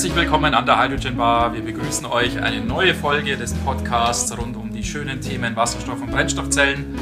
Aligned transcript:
Herzlich 0.00 0.16
willkommen 0.16 0.54
an 0.54 0.64
der 0.64 0.82
Hydrogen 0.82 1.18
Bar. 1.18 1.52
Wir 1.52 1.60
begrüßen 1.60 2.06
euch 2.06 2.42
eine 2.42 2.62
neue 2.62 2.94
Folge 2.94 3.36
des 3.36 3.52
Podcasts 3.52 4.34
rund 4.34 4.56
um 4.56 4.72
die 4.72 4.82
schönen 4.82 5.20
Themen 5.20 5.54
Wasserstoff 5.56 6.00
und 6.00 6.10
Brennstoffzellen. 6.10 6.98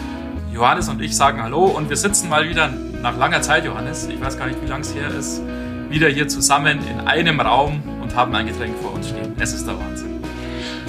Johannes 0.52 0.88
und 0.88 1.00
ich 1.00 1.16
sagen 1.16 1.40
Hallo 1.40 1.66
und 1.66 1.88
wir 1.90 1.96
sitzen 1.96 2.29
mal 2.29 2.48
wieder 2.48 2.66
nach 2.66 3.16
langer 3.16 3.40
Zeit, 3.40 3.64
Johannes, 3.64 4.08
ich 4.08 4.20
weiß 4.20 4.36
gar 4.36 4.48
nicht, 4.48 4.61
wie 4.61 4.66
lange 4.66 4.80
es 4.80 4.96
her 4.96 5.14
ist, 5.16 5.40
wieder 5.88 6.08
hier 6.08 6.26
zusammen 6.26 6.80
in 6.88 7.06
einem 7.06 7.40
Raum 7.40 7.84
und 8.02 8.16
haben 8.16 8.34
ein 8.34 8.48
Getränk 8.48 8.76
vor 8.82 8.92
uns 8.94 9.11
stehen. 9.11 9.32
Es 9.39 9.53
ist 9.53 9.68
der 9.68 9.78
Wahnsinn. 9.78 10.20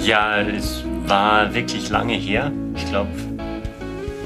Ja, 0.00 0.40
es 0.40 0.82
war 1.06 1.54
wirklich 1.54 1.90
lange 1.90 2.14
her. 2.14 2.50
Ich 2.74 2.86
glaube, 2.86 3.10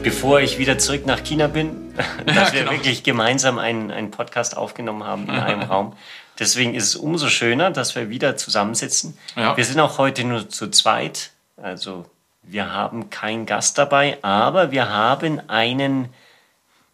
bevor 0.03 0.41
ich 0.41 0.59
wieder 0.59 0.79
zurück 0.79 1.05
nach 1.05 1.23
China 1.23 1.49
bin, 1.49 1.93
dass 2.25 2.35
ja, 2.35 2.53
wir 2.55 2.61
genau. 2.61 2.73
wirklich 2.73 3.03
gemeinsam 3.03 3.59
einen, 3.59 3.91
einen 3.91 4.11
Podcast 4.11 4.57
aufgenommen 4.57 5.05
haben 5.05 5.25
in 5.25 5.35
einem 5.35 5.61
Raum. 5.69 5.93
Deswegen 6.39 6.75
ist 6.75 6.85
es 6.85 6.97
umso 6.97 7.29
schöner, 7.29 7.71
dass 7.71 7.95
wir 7.95 8.11
wieder 8.11 8.37
zusammensitzen. 8.37 9.17
Ja. 9.37 9.57
Wir 9.57 9.65
sind 9.65 9.79
auch 9.81 9.99
heute 9.99 10.25
nur 10.25 10.49
zu 10.49 10.69
zweit. 10.71 11.31
Also 11.57 12.07
wir 12.43 12.73
haben 12.73 13.11
keinen 13.11 13.47
Gast 13.47 13.79
dabei, 13.79 14.19
aber 14.23 14.71
wir 14.71 14.89
haben 14.89 15.41
einen 15.49 16.09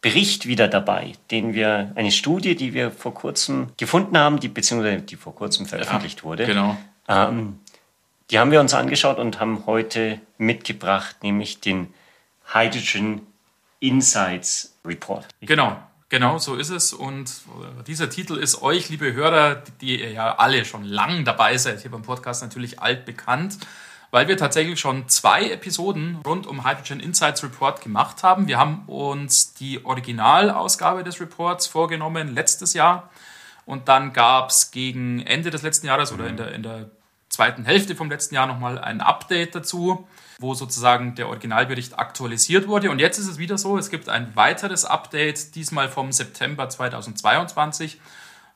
Bericht 0.01 0.47
wieder 0.47 0.69
dabei, 0.69 1.13
den 1.31 1.53
wir, 1.53 1.93
eine 1.95 2.11
Studie, 2.11 2.55
die 2.55 2.73
wir 2.73 2.91
vor 2.91 3.13
kurzem 3.13 3.69
gefunden 3.77 4.17
haben, 4.17 4.41
die 4.41 4.49
beziehungsweise 4.49 5.03
die 5.03 5.17
vor 5.17 5.35
kurzem 5.35 5.67
veröffentlicht 5.67 6.21
ja, 6.21 6.25
wurde. 6.25 6.47
Genau. 6.47 6.77
Ähm, 7.09 7.59
die 8.31 8.39
haben 8.39 8.51
wir 8.51 8.61
uns 8.61 8.73
angeschaut 8.73 9.19
und 9.19 9.41
haben 9.41 9.67
heute 9.67 10.21
mitgebracht, 10.39 11.17
nämlich 11.23 11.61
den 11.61 11.93
Hydrogen 12.53 13.27
Insights 13.81 14.75
Report. 14.85 15.27
Genau, 15.41 15.77
genau, 16.11 16.37
so 16.37 16.57
ist 16.57 16.69
es. 16.69 16.93
Und 16.93 17.31
äh, 17.31 17.83
dieser 17.85 18.11
Titel 18.11 18.37
ist 18.37 18.61
euch, 18.61 18.91
liebe 18.91 19.15
Hörer, 19.15 19.63
die 19.81 20.01
ihr 20.01 20.13
ja 20.13 20.37
alle 20.37 20.67
schon 20.67 20.85
lang 20.85 21.25
dabei 21.25 21.57
seid, 21.57 21.81
hier 21.81 21.91
beim 21.91 22.03
Podcast 22.03 22.43
natürlich 22.43 22.81
altbekannt 22.81 23.57
weil 24.11 24.27
wir 24.27 24.37
tatsächlich 24.37 24.81
schon 24.81 25.09
zwei 25.09 25.51
Episoden 25.51 26.17
rund 26.27 26.47
um 26.47 26.67
Hydrogen 26.67 27.01
Insights 27.01 27.43
Report 27.45 27.81
gemacht 27.81 28.23
haben. 28.23 28.49
Wir 28.49 28.59
haben 28.59 28.83
uns 28.87 29.55
die 29.55 29.85
Originalausgabe 29.85 31.05
des 31.05 31.21
Reports 31.21 31.67
vorgenommen 31.67 32.35
letztes 32.35 32.75
Jahr 32.75 33.11
und 33.67 33.89
dann 33.89 34.13
gab 34.13 34.51
es 34.51 34.71
gegen 34.73 35.21
Ende 35.21 35.51
des 35.51 35.63
letzten 35.63 35.87
Jahres 35.87 36.13
oder 36.13 36.27
in 36.27 36.37
der, 36.37 36.53
in 36.53 36.63
der 36.63 36.91
zweiten 37.29 37.65
Hälfte 37.65 37.95
vom 37.95 38.11
letzten 38.11 38.35
Jahr 38.35 38.49
nochmal 38.49 38.79
ein 38.79 39.01
Update 39.01 39.55
dazu, 39.55 40.09
wo 40.41 40.55
sozusagen 40.55 41.15
der 41.15 41.29
Originalbericht 41.29 41.99
aktualisiert 41.99 42.67
wurde. 42.67 42.91
Und 42.91 42.99
jetzt 42.99 43.19
ist 43.19 43.29
es 43.29 43.39
wieder 43.39 43.59
so, 43.59 43.79
es 43.79 43.91
gibt 43.91 44.09
ein 44.09 44.35
weiteres 44.35 44.85
Update, 44.85 45.55
diesmal 45.55 45.89
vom 45.89 46.13
September 46.13 46.69
2022 46.69 47.99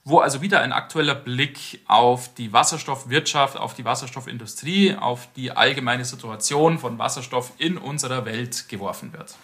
wo 0.05 0.19
also 0.19 0.43
wieder 0.43 0.61
ein 0.61 0.73
aktueller 0.73 1.15
Blick 1.15 1.81
auf 1.87 2.33
die 2.35 2.53
Wasserstoffwirtschaft, 2.53 3.57
auf 3.57 3.75
die 3.75 3.85
Wasserstoffindustrie, 3.85 4.97
auf 4.97 5.29
die 5.35 5.51
allgemeine 5.51 6.05
Situation 6.05 6.79
von 6.79 6.99
Wasserstoff 6.99 7.53
in 7.57 7.79
unserer 7.79 8.27
Welt 8.27 8.69
geworfen 8.69 9.15
wird. 9.15 9.35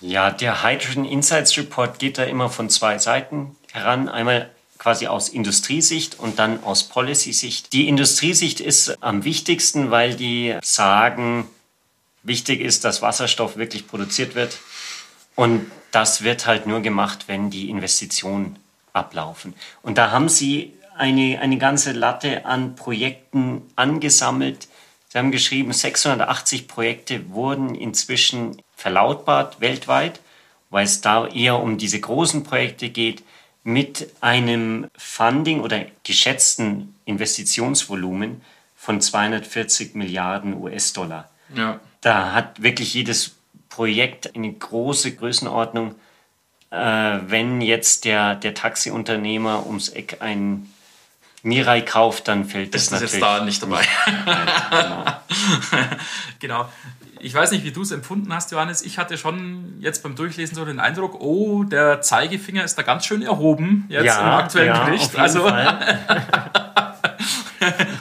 Ja, 0.00 0.30
der 0.30 0.62
Hydrogen 0.62 1.04
Insights 1.04 1.56
Report 1.58 1.98
geht 1.98 2.18
da 2.18 2.24
immer 2.24 2.48
von 2.48 2.70
zwei 2.70 2.98
Seiten 2.98 3.56
heran. 3.72 4.08
Einmal 4.08 4.50
quasi 4.78 5.06
aus 5.06 5.28
Industriesicht 5.28 6.18
und 6.18 6.38
dann 6.38 6.62
aus 6.64 6.84
Policy-Sicht. 6.84 7.72
Die 7.72 7.88
Industriesicht 7.88 8.60
ist 8.60 9.02
am 9.02 9.24
wichtigsten, 9.24 9.90
weil 9.90 10.14
die 10.14 10.56
sagen, 10.62 11.46
wichtig 12.26 12.60
ist, 12.60 12.84
dass 12.84 13.02
Wasserstoff 13.02 13.56
wirklich 13.56 13.86
produziert 13.86 14.34
wird. 14.34 14.58
Und 15.34 15.70
das 15.90 16.22
wird 16.22 16.46
halt 16.46 16.66
nur 16.66 16.80
gemacht, 16.80 17.24
wenn 17.26 17.50
die 17.50 17.70
Investitionen 17.70 18.58
ablaufen. 18.92 19.54
Und 19.82 19.98
da 19.98 20.10
haben 20.10 20.28
Sie 20.28 20.72
eine, 20.96 21.38
eine 21.40 21.58
ganze 21.58 21.92
Latte 21.92 22.46
an 22.46 22.74
Projekten 22.74 23.62
angesammelt. 23.76 24.68
Sie 25.08 25.18
haben 25.18 25.30
geschrieben, 25.30 25.72
680 25.72 26.68
Projekte 26.68 27.30
wurden 27.30 27.74
inzwischen 27.74 28.62
verlautbart 28.74 29.60
weltweit, 29.60 30.20
weil 30.70 30.84
es 30.84 31.00
da 31.00 31.26
eher 31.26 31.60
um 31.60 31.78
diese 31.78 32.00
großen 32.00 32.42
Projekte 32.42 32.88
geht, 32.88 33.22
mit 33.62 34.10
einem 34.20 34.86
Funding 34.96 35.60
oder 35.60 35.86
geschätzten 36.04 36.94
Investitionsvolumen 37.04 38.40
von 38.76 39.00
240 39.00 39.94
Milliarden 39.94 40.54
US-Dollar. 40.54 41.28
Ja. 41.54 41.80
Da 42.06 42.30
hat 42.30 42.62
wirklich 42.62 42.94
jedes 42.94 43.34
Projekt 43.68 44.36
eine 44.36 44.52
große 44.52 45.16
Größenordnung 45.16 45.96
äh, 46.70 46.76
wenn 47.26 47.60
jetzt 47.60 48.04
der, 48.04 48.36
der 48.36 48.54
Taxiunternehmer 48.54 49.66
ums 49.66 49.88
Eck 49.88 50.18
ein 50.20 50.70
Mirai 51.42 51.80
kauft, 51.80 52.28
dann 52.28 52.44
fällt 52.44 52.74
das, 52.74 52.90
das 52.90 52.92
natürlich. 52.92 53.14
ist 53.14 53.22
da 53.22 53.44
nicht 53.44 53.60
dabei. 53.60 53.82
genau. 54.70 55.04
genau. 56.38 56.68
Ich 57.18 57.34
weiß 57.34 57.50
nicht, 57.50 57.64
wie 57.64 57.72
du 57.72 57.82
es 57.82 57.90
empfunden 57.90 58.32
hast, 58.32 58.52
Johannes. 58.52 58.82
Ich 58.82 58.98
hatte 58.98 59.18
schon 59.18 59.74
jetzt 59.80 60.04
beim 60.04 60.14
Durchlesen 60.14 60.54
so 60.54 60.64
den 60.64 60.78
Eindruck, 60.78 61.20
oh, 61.20 61.64
der 61.64 62.02
Zeigefinger 62.02 62.62
ist 62.62 62.76
da 62.76 62.82
ganz 62.82 63.04
schön 63.04 63.22
erhoben 63.22 63.86
jetzt 63.88 64.04
ja, 64.04 64.20
im 64.20 64.44
aktuellen 64.44 64.68
ja, 64.68 64.84
Bericht. 64.84 65.18
also 65.18 65.50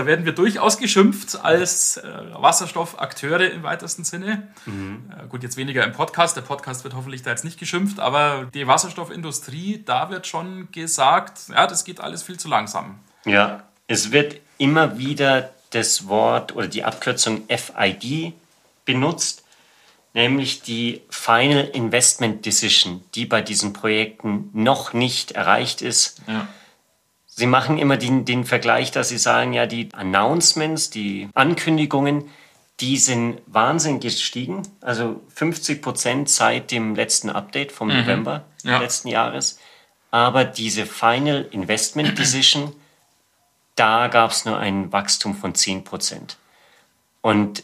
da 0.00 0.06
werden 0.06 0.24
wir 0.24 0.32
durchaus 0.32 0.78
geschimpft 0.78 1.44
als 1.44 1.98
äh, 1.98 2.02
Wasserstoffakteure 2.32 3.50
im 3.50 3.62
weitesten 3.62 4.02
Sinne. 4.02 4.48
Mhm. 4.64 5.10
Äh, 5.10 5.26
gut, 5.28 5.42
jetzt 5.42 5.58
weniger 5.58 5.84
im 5.84 5.92
Podcast. 5.92 6.38
Der 6.38 6.40
Podcast 6.40 6.84
wird 6.84 6.94
hoffentlich 6.94 7.22
da 7.22 7.28
jetzt 7.28 7.44
nicht 7.44 7.58
geschimpft, 7.58 8.00
aber 8.00 8.48
die 8.54 8.66
Wasserstoffindustrie, 8.66 9.82
da 9.84 10.08
wird 10.08 10.26
schon 10.26 10.68
gesagt, 10.72 11.50
ja, 11.50 11.66
das 11.66 11.84
geht 11.84 12.00
alles 12.00 12.22
viel 12.22 12.38
zu 12.38 12.48
langsam. 12.48 12.98
Ja, 13.26 13.64
es 13.88 14.10
wird 14.10 14.40
immer 14.56 14.96
wieder 14.96 15.50
das 15.68 16.08
Wort 16.08 16.56
oder 16.56 16.66
die 16.66 16.82
Abkürzung 16.82 17.42
FID 17.48 18.32
benutzt, 18.86 19.44
nämlich 20.14 20.62
die 20.62 21.02
Final 21.10 21.68
Investment 21.74 22.46
Decision, 22.46 23.04
die 23.14 23.26
bei 23.26 23.42
diesen 23.42 23.74
Projekten 23.74 24.48
noch 24.54 24.94
nicht 24.94 25.32
erreicht 25.32 25.82
ist. 25.82 26.22
Ja 26.26 26.48
Sie 27.40 27.46
machen 27.46 27.78
immer 27.78 27.96
den, 27.96 28.26
den 28.26 28.44
Vergleich, 28.44 28.90
dass 28.90 29.08
Sie 29.08 29.16
sagen, 29.16 29.54
ja, 29.54 29.64
die 29.64 29.88
Announcements, 29.94 30.90
die 30.90 31.30
Ankündigungen, 31.32 32.28
die 32.80 32.98
sind 32.98 33.40
wahnsinnig 33.46 34.02
gestiegen. 34.02 34.60
Also 34.82 35.22
50 35.34 35.80
Prozent 35.80 36.28
seit 36.28 36.70
dem 36.70 36.94
letzten 36.94 37.30
Update 37.30 37.72
vom 37.72 37.88
mhm. 37.88 38.00
November 38.00 38.44
ja. 38.62 38.78
letzten 38.78 39.08
Jahres. 39.08 39.58
Aber 40.10 40.44
diese 40.44 40.84
Final 40.84 41.48
Investment 41.50 42.18
Decision, 42.18 42.74
da 43.74 44.08
gab 44.08 44.32
es 44.32 44.44
nur 44.44 44.58
ein 44.58 44.92
Wachstum 44.92 45.34
von 45.34 45.54
10 45.54 45.82
Prozent. 45.82 46.36
Und 47.22 47.62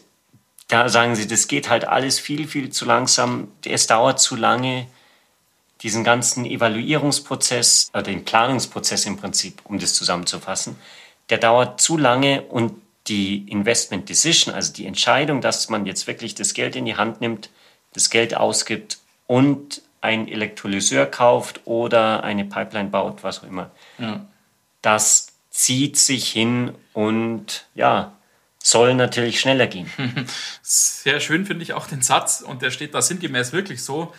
da 0.69 0.89
sagen 0.89 1.15
sie, 1.15 1.27
das 1.27 1.47
geht 1.47 1.69
halt 1.69 1.85
alles 1.85 2.19
viel, 2.19 2.47
viel 2.47 2.71
zu 2.71 2.85
langsam. 2.85 3.49
Es 3.63 3.85
dauert 3.85 4.19
zu 4.19 4.35
lange 4.35 4.87
diesen 5.81 6.03
ganzen 6.03 6.45
Evaluierungsprozess, 6.45 7.89
oder 7.93 8.03
den 8.03 8.25
Planungsprozess 8.25 9.05
im 9.05 9.17
Prinzip, 9.17 9.61
um 9.63 9.79
das 9.79 9.93
zusammenzufassen, 9.93 10.75
der 11.29 11.37
dauert 11.37 11.81
zu 11.81 11.97
lange 11.97 12.43
und 12.43 12.73
die 13.07 13.49
Investment 13.49 14.09
Decision, 14.09 14.53
also 14.53 14.73
die 14.73 14.85
Entscheidung, 14.85 15.41
dass 15.41 15.69
man 15.69 15.85
jetzt 15.85 16.07
wirklich 16.07 16.35
das 16.35 16.53
Geld 16.53 16.75
in 16.75 16.85
die 16.85 16.95
Hand 16.95 17.21
nimmt, 17.21 17.49
das 17.93 18.09
Geld 18.09 18.35
ausgibt 18.35 18.99
und 19.27 19.81
ein 20.01 20.27
Elektrolyseur 20.27 21.05
kauft 21.05 21.61
oder 21.65 22.23
eine 22.23 22.45
Pipeline 22.45 22.89
baut, 22.89 23.23
was 23.23 23.39
auch 23.39 23.47
immer, 23.47 23.71
ja. 23.97 24.25
das 24.81 25.33
zieht 25.49 25.97
sich 25.97 26.29
hin 26.29 26.73
und 26.93 27.65
ja, 27.73 28.13
soll 28.61 28.93
natürlich 28.93 29.39
schneller 29.39 29.67
gehen. 29.67 29.89
Sehr 30.61 31.19
schön 31.19 31.45
finde 31.45 31.63
ich 31.63 31.73
auch 31.73 31.87
den 31.87 32.01
Satz 32.01 32.41
und 32.41 32.61
der 32.61 32.71
steht 32.71 32.93
da 32.93 33.01
sinngemäß 33.01 33.53
wirklich 33.53 33.83
so 33.83 34.13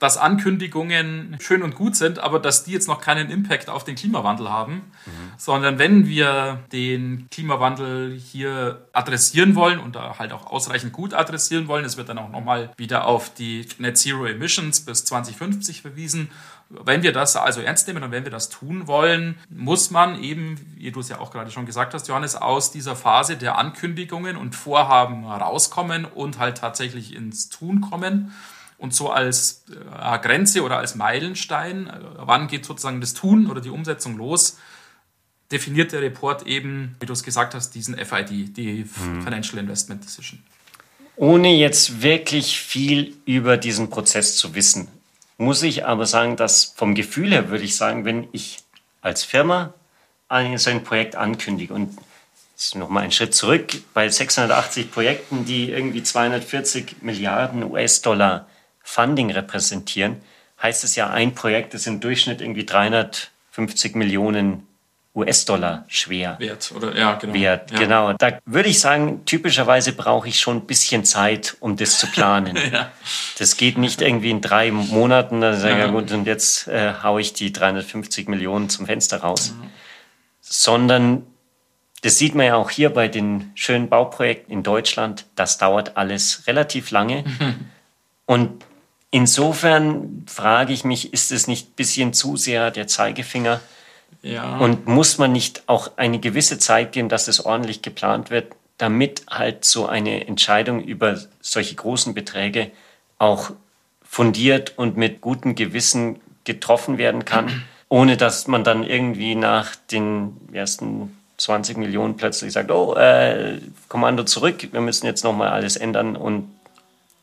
dass 0.00 0.18
Ankündigungen 0.18 1.36
schön 1.40 1.62
und 1.62 1.76
gut 1.76 1.94
sind, 1.94 2.18
aber 2.18 2.40
dass 2.40 2.64
die 2.64 2.72
jetzt 2.72 2.88
noch 2.88 3.00
keinen 3.00 3.30
Impact 3.30 3.70
auf 3.70 3.84
den 3.84 3.94
Klimawandel 3.94 4.50
haben, 4.50 4.74
mhm. 4.74 5.10
sondern 5.36 5.78
wenn 5.78 6.06
wir 6.06 6.64
den 6.72 7.28
Klimawandel 7.30 8.12
hier 8.18 8.86
adressieren 8.92 9.54
wollen 9.54 9.78
und 9.78 9.94
da 9.94 10.18
halt 10.18 10.32
auch 10.32 10.46
ausreichend 10.46 10.92
gut 10.92 11.14
adressieren 11.14 11.68
wollen, 11.68 11.84
es 11.84 11.96
wird 11.96 12.08
dann 12.08 12.18
auch 12.18 12.30
nochmal 12.30 12.70
wieder 12.76 13.06
auf 13.06 13.32
die 13.32 13.66
Net 13.78 13.96
Zero 13.96 14.26
Emissions 14.26 14.80
bis 14.80 15.04
2050 15.04 15.82
verwiesen. 15.82 16.30
Wenn 16.68 17.04
wir 17.04 17.12
das 17.12 17.36
also 17.36 17.60
ernst 17.60 17.86
nehmen 17.86 18.02
und 18.02 18.10
wenn 18.10 18.24
wir 18.24 18.32
das 18.32 18.48
tun 18.48 18.88
wollen, 18.88 19.36
muss 19.48 19.92
man 19.92 20.20
eben, 20.20 20.58
wie 20.74 20.90
du 20.90 20.98
es 20.98 21.08
ja 21.08 21.20
auch 21.20 21.30
gerade 21.30 21.52
schon 21.52 21.64
gesagt 21.64 21.94
hast, 21.94 22.08
Johannes, 22.08 22.34
aus 22.34 22.72
dieser 22.72 22.96
Phase 22.96 23.36
der 23.36 23.56
Ankündigungen 23.56 24.36
und 24.36 24.56
Vorhaben 24.56 25.26
rauskommen 25.26 26.04
und 26.04 26.40
halt 26.40 26.58
tatsächlich 26.58 27.14
ins 27.14 27.50
Tun 27.50 27.82
kommen. 27.82 28.32
Und 28.78 28.94
so 28.94 29.10
als 29.10 29.64
äh, 29.70 30.18
Grenze 30.18 30.62
oder 30.62 30.78
als 30.78 30.94
Meilenstein, 30.94 31.86
äh, 31.86 31.92
wann 32.18 32.48
geht 32.48 32.64
sozusagen 32.64 33.00
das 33.00 33.14
Tun 33.14 33.50
oder 33.50 33.60
die 33.60 33.70
Umsetzung 33.70 34.16
los, 34.16 34.58
definiert 35.50 35.92
der 35.92 36.02
Report 36.02 36.46
eben, 36.46 36.96
wie 37.00 37.06
du 37.06 37.12
es 37.12 37.22
gesagt 37.22 37.54
hast, 37.54 37.74
diesen 37.74 37.96
FID, 37.96 38.56
die 38.56 38.84
mhm. 38.84 39.22
Financial 39.22 39.58
Investment 39.58 40.04
Decision. 40.04 40.42
Ohne 41.16 41.54
jetzt 41.54 42.02
wirklich 42.02 42.58
viel 42.58 43.16
über 43.24 43.56
diesen 43.56 43.88
Prozess 43.88 44.36
zu 44.36 44.54
wissen, 44.54 44.88
muss 45.38 45.62
ich 45.62 45.86
aber 45.86 46.06
sagen, 46.06 46.36
dass 46.36 46.64
vom 46.64 46.94
Gefühl 46.94 47.30
her 47.30 47.48
würde 47.48 47.64
ich 47.64 47.76
sagen, 47.76 48.04
wenn 48.04 48.28
ich 48.32 48.58
als 49.00 49.24
Firma 49.24 49.72
ein, 50.28 50.58
so 50.58 50.70
ein 50.70 50.84
Projekt 50.84 51.16
ankündige 51.16 51.72
und 51.72 51.96
nochmal 52.74 53.04
einen 53.04 53.12
Schritt 53.12 53.34
zurück, 53.34 53.66
bei 53.94 54.08
680 54.08 54.90
Projekten, 54.90 55.44
die 55.44 55.70
irgendwie 55.70 56.02
240 56.02 57.02
Milliarden 57.02 57.62
US-Dollar 57.64 58.46
Funding 58.86 59.32
repräsentieren, 59.32 60.22
heißt 60.62 60.84
es 60.84 60.94
ja, 60.94 61.10
ein 61.10 61.34
Projekt 61.34 61.74
ist 61.74 61.88
im 61.88 61.98
Durchschnitt 62.00 62.40
irgendwie 62.40 62.64
350 62.64 63.96
Millionen 63.96 64.66
US-Dollar 65.14 65.84
schwer. 65.88 66.36
Wert, 66.38 66.72
oder? 66.74 66.96
Ja, 66.96 67.14
genau. 67.14 67.34
Wert, 67.34 67.70
ja. 67.72 67.78
genau. 67.78 68.12
Da 68.12 68.38
würde 68.44 68.68
ich 68.68 68.78
sagen, 68.78 69.24
typischerweise 69.24 69.92
brauche 69.92 70.28
ich 70.28 70.38
schon 70.38 70.58
ein 70.58 70.66
bisschen 70.66 71.04
Zeit, 71.04 71.56
um 71.60 71.76
das 71.76 71.98
zu 71.98 72.06
planen. 72.06 72.56
ja. 72.72 72.92
Das 73.38 73.56
geht 73.56 73.76
nicht 73.76 74.02
irgendwie 74.02 74.30
in 74.30 74.40
drei 74.40 74.70
Monaten, 74.70 75.40
dann 75.40 75.58
sage 75.58 75.74
ich, 75.74 75.80
ja. 75.80 75.86
gut, 75.88 76.12
und 76.12 76.26
jetzt 76.26 76.68
äh, 76.68 76.94
haue 77.02 77.20
ich 77.20 77.32
die 77.32 77.52
350 77.52 78.28
Millionen 78.28 78.68
zum 78.68 78.86
Fenster 78.86 79.18
raus. 79.18 79.52
Mhm. 79.58 79.70
Sondern 80.40 81.26
das 82.02 82.18
sieht 82.18 82.36
man 82.36 82.46
ja 82.46 82.54
auch 82.54 82.70
hier 82.70 82.90
bei 82.90 83.08
den 83.08 83.50
schönen 83.56 83.88
Bauprojekten 83.88 84.52
in 84.52 84.62
Deutschland. 84.62 85.24
Das 85.34 85.58
dauert 85.58 85.96
alles 85.96 86.46
relativ 86.46 86.92
lange. 86.92 87.24
Mhm. 87.24 87.54
Und 88.26 88.64
insofern 89.10 90.24
frage 90.26 90.72
ich 90.72 90.84
mich, 90.84 91.12
ist 91.12 91.32
es 91.32 91.46
nicht 91.46 91.70
ein 91.70 91.74
bisschen 91.76 92.12
zu 92.12 92.36
sehr 92.36 92.70
der 92.70 92.86
Zeigefinger? 92.86 93.60
Ja. 94.22 94.58
Und 94.58 94.86
muss 94.86 95.18
man 95.18 95.32
nicht 95.32 95.62
auch 95.66 95.92
eine 95.96 96.18
gewisse 96.18 96.58
Zeit 96.58 96.92
geben, 96.92 97.08
dass 97.08 97.28
es 97.28 97.44
ordentlich 97.44 97.82
geplant 97.82 98.30
wird, 98.30 98.52
damit 98.78 99.22
halt 99.28 99.64
so 99.64 99.86
eine 99.86 100.26
Entscheidung 100.26 100.82
über 100.82 101.18
solche 101.40 101.74
großen 101.74 102.14
Beträge 102.14 102.70
auch 103.18 103.52
fundiert 104.02 104.74
und 104.76 104.96
mit 104.96 105.20
gutem 105.20 105.54
Gewissen 105.54 106.20
getroffen 106.44 106.98
werden 106.98 107.24
kann, 107.24 107.64
ohne 107.88 108.16
dass 108.16 108.46
man 108.46 108.64
dann 108.64 108.84
irgendwie 108.84 109.34
nach 109.34 109.76
den 109.90 110.36
ersten 110.52 111.16
20 111.38 111.76
Millionen 111.76 112.16
plötzlich 112.16 112.52
sagt, 112.52 112.70
oh, 112.70 112.94
äh, 112.94 113.60
Kommando 113.88 114.24
zurück, 114.24 114.68
wir 114.72 114.80
müssen 114.80 115.06
jetzt 115.06 115.22
nochmal 115.22 115.48
alles 115.48 115.76
ändern 115.76 116.16
und 116.16 116.48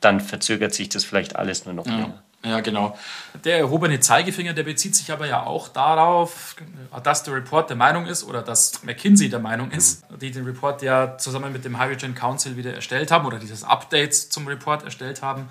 dann 0.03 0.19
verzögert 0.19 0.73
sich 0.73 0.89
das 0.89 1.03
vielleicht 1.03 1.35
alles 1.35 1.65
nur 1.65 1.73
noch 1.73 1.85
ja. 1.85 1.95
länger. 1.95 2.23
Ja, 2.45 2.59
genau. 2.59 2.97
Der 3.45 3.57
erhobene 3.57 4.01
Zeigefinger, 4.01 4.51
der 4.51 4.63
bezieht 4.63 4.97
sich 4.97 5.11
aber 5.11 5.27
ja 5.27 5.45
auch 5.45 5.69
darauf, 5.69 6.57
dass 7.01 7.23
der 7.23 7.35
Report 7.35 7.69
der 7.69 7.77
Meinung 7.77 8.05
ist 8.05 8.25
oder 8.25 8.41
dass 8.41 8.83
McKinsey 8.83 9.29
der 9.29 9.39
Meinung 9.39 9.71
ist, 9.71 10.03
die 10.19 10.29
den 10.29 10.43
Report 10.43 10.81
ja 10.81 11.17
zusammen 11.17 11.53
mit 11.53 11.63
dem 11.63 11.81
Hydrogen 11.81 12.15
Council 12.15 12.57
wieder 12.57 12.73
erstellt 12.73 13.11
haben 13.11 13.25
oder 13.25 13.39
dieses 13.39 13.63
Update 13.63 14.13
zum 14.13 14.45
Report 14.47 14.83
erstellt 14.83 15.21
haben, 15.21 15.47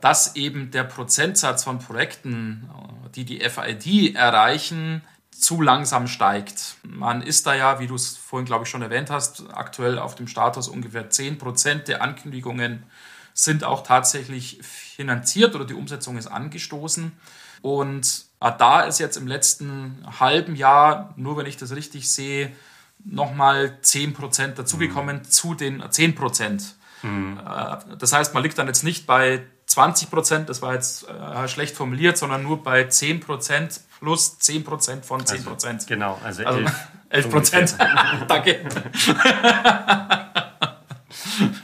dass 0.00 0.34
eben 0.34 0.72
der 0.72 0.82
Prozentsatz 0.82 1.62
von 1.62 1.78
Projekten, 1.78 2.68
die 3.14 3.24
die 3.24 3.38
FID 3.48 4.16
erreichen, 4.16 5.02
zu 5.30 5.62
langsam 5.62 6.08
steigt. 6.08 6.74
Man 6.82 7.22
ist 7.22 7.46
da 7.46 7.54
ja, 7.54 7.78
wie 7.78 7.86
du 7.86 7.94
es 7.94 8.16
vorhin, 8.16 8.46
glaube 8.46 8.64
ich, 8.64 8.70
schon 8.70 8.82
erwähnt 8.82 9.10
hast, 9.10 9.44
aktuell 9.52 9.98
auf 9.98 10.16
dem 10.16 10.26
Status 10.26 10.68
ungefähr 10.68 11.08
10 11.08 11.38
Prozent 11.38 11.86
der 11.86 12.02
Ankündigungen 12.02 12.82
sind 13.34 13.64
auch 13.64 13.82
tatsächlich 13.82 14.58
finanziert 14.62 15.54
oder 15.54 15.64
die 15.64 15.74
Umsetzung 15.74 16.16
ist 16.16 16.26
angestoßen. 16.26 17.12
Und 17.62 18.24
da 18.38 18.82
ist 18.82 18.98
jetzt 18.98 19.16
im 19.16 19.26
letzten 19.26 20.04
halben 20.18 20.56
Jahr, 20.56 21.12
nur 21.16 21.36
wenn 21.36 21.46
ich 21.46 21.56
das 21.56 21.74
richtig 21.74 22.10
sehe, 22.10 22.52
nochmal 23.04 23.78
10% 23.82 24.54
dazugekommen 24.54 25.16
mhm. 25.16 25.24
zu 25.24 25.54
den 25.54 25.82
10%. 25.82 26.72
Mhm. 27.02 27.38
Äh, 27.38 27.96
das 27.98 28.12
heißt, 28.12 28.34
man 28.34 28.42
liegt 28.42 28.58
dann 28.58 28.66
jetzt 28.66 28.84
nicht 28.84 29.06
bei 29.06 29.42
20%, 29.68 30.44
das 30.44 30.62
war 30.62 30.74
jetzt 30.74 31.08
äh, 31.08 31.48
schlecht 31.48 31.76
formuliert, 31.76 32.18
sondern 32.18 32.42
nur 32.42 32.62
bei 32.62 32.82
10% 32.82 33.80
plus 34.00 34.38
10% 34.40 35.02
von 35.02 35.20
10%. 35.22 35.64
Also, 35.64 35.86
genau, 35.86 36.18
also, 36.24 36.44
also 36.44 36.60
11, 37.10 37.52
11 37.52 37.76
Danke. 38.28 38.60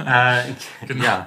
äh, 0.06 0.42
genau. 0.86 1.04
Ja. 1.04 1.26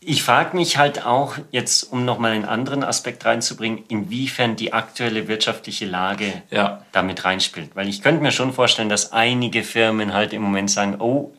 Ich 0.00 0.22
frage 0.22 0.56
mich 0.56 0.78
halt 0.78 1.04
auch 1.04 1.36
jetzt, 1.50 1.82
um 1.82 2.04
nochmal 2.04 2.32
einen 2.32 2.44
anderen 2.44 2.82
Aspekt 2.82 3.26
reinzubringen, 3.26 3.84
inwiefern 3.88 4.56
die 4.56 4.72
aktuelle 4.72 5.28
wirtschaftliche 5.28 5.84
Lage 5.86 6.42
ja. 6.50 6.84
damit 6.92 7.24
reinspielt. 7.24 7.74
Weil 7.74 7.88
ich 7.88 8.00
könnte 8.00 8.22
mir 8.22 8.32
schon 8.32 8.54
vorstellen, 8.54 8.88
dass 8.88 9.12
einige 9.12 9.62
Firmen 9.64 10.14
halt 10.14 10.32
im 10.32 10.40
Moment 10.40 10.70
sagen, 10.70 10.96
oh, 11.00 11.34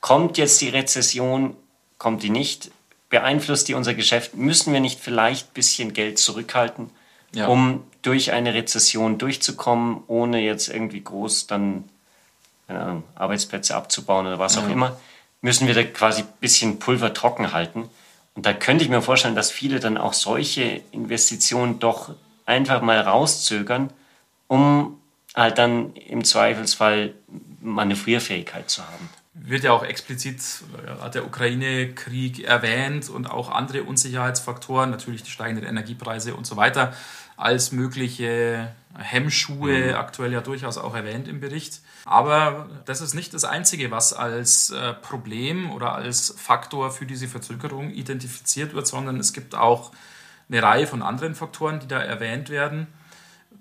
kommt 0.00 0.38
jetzt 0.38 0.60
die 0.60 0.68
Rezession, 0.68 1.56
kommt 1.98 2.22
die 2.22 2.30
nicht, 2.30 2.70
beeinflusst 3.10 3.68
die 3.68 3.74
unser 3.74 3.94
Geschäft, 3.94 4.36
müssen 4.36 4.72
wir 4.72 4.80
nicht 4.80 5.00
vielleicht 5.00 5.48
ein 5.48 5.54
bisschen 5.54 5.92
Geld 5.92 6.18
zurückhalten, 6.18 6.90
ja. 7.34 7.46
um 7.46 7.84
durch 8.02 8.32
eine 8.32 8.54
Rezession 8.54 9.18
durchzukommen, 9.18 10.02
ohne 10.08 10.40
jetzt 10.40 10.68
irgendwie 10.68 11.02
groß 11.02 11.46
dann 11.46 11.84
Ahnung, 12.68 13.04
Arbeitsplätze 13.14 13.74
abzubauen 13.74 14.26
oder 14.26 14.38
was 14.38 14.58
auch 14.58 14.64
ja. 14.64 14.72
immer, 14.72 14.98
müssen 15.40 15.66
wir 15.66 15.74
da 15.74 15.84
quasi 15.84 16.22
ein 16.22 16.28
bisschen 16.40 16.78
Pulver 16.78 17.14
trocken 17.14 17.52
halten. 17.52 17.88
Und 18.34 18.46
da 18.46 18.52
könnte 18.52 18.84
ich 18.84 18.90
mir 18.90 19.02
vorstellen, 19.02 19.34
dass 19.34 19.50
viele 19.50 19.80
dann 19.80 19.96
auch 19.96 20.12
solche 20.12 20.82
Investitionen 20.92 21.78
doch 21.78 22.14
einfach 22.46 22.82
mal 22.82 23.00
rauszögern, 23.00 23.90
um 24.46 25.00
halt 25.34 25.58
dann 25.58 25.94
im 25.94 26.24
Zweifelsfall 26.24 27.14
Manövrierfähigkeit 27.60 28.70
zu 28.70 28.82
haben. 28.82 29.08
Wird 29.34 29.64
ja 29.64 29.72
auch 29.72 29.84
explizit 29.84 30.40
hat 31.00 31.14
der 31.14 31.24
Ukraine-Krieg 31.24 32.44
erwähnt 32.44 33.08
und 33.08 33.30
auch 33.30 33.50
andere 33.50 33.84
Unsicherheitsfaktoren, 33.84 34.90
natürlich 34.90 35.22
die 35.22 35.30
steigenden 35.30 35.64
Energiepreise 35.64 36.34
und 36.34 36.46
so 36.46 36.56
weiter, 36.56 36.92
als 37.38 37.72
mögliche 37.72 38.74
Hemmschuhe 38.96 39.90
mhm. 39.90 39.94
aktuell 39.94 40.32
ja 40.32 40.40
durchaus 40.40 40.76
auch 40.76 40.94
erwähnt 40.94 41.28
im 41.28 41.40
Bericht. 41.40 41.80
Aber 42.04 42.68
das 42.84 43.00
ist 43.00 43.14
nicht 43.14 43.32
das 43.32 43.44
Einzige, 43.44 43.90
was 43.90 44.12
als 44.12 44.70
äh, 44.70 44.92
Problem 44.94 45.70
oder 45.70 45.94
als 45.94 46.34
Faktor 46.36 46.90
für 46.90 47.06
diese 47.06 47.28
Verzögerung 47.28 47.90
identifiziert 47.90 48.74
wird, 48.74 48.86
sondern 48.86 49.20
es 49.20 49.32
gibt 49.32 49.54
auch 49.54 49.92
eine 50.48 50.62
Reihe 50.62 50.86
von 50.86 51.00
anderen 51.02 51.34
Faktoren, 51.34 51.78
die 51.80 51.86
da 51.86 52.00
erwähnt 52.00 52.50
werden. 52.50 52.88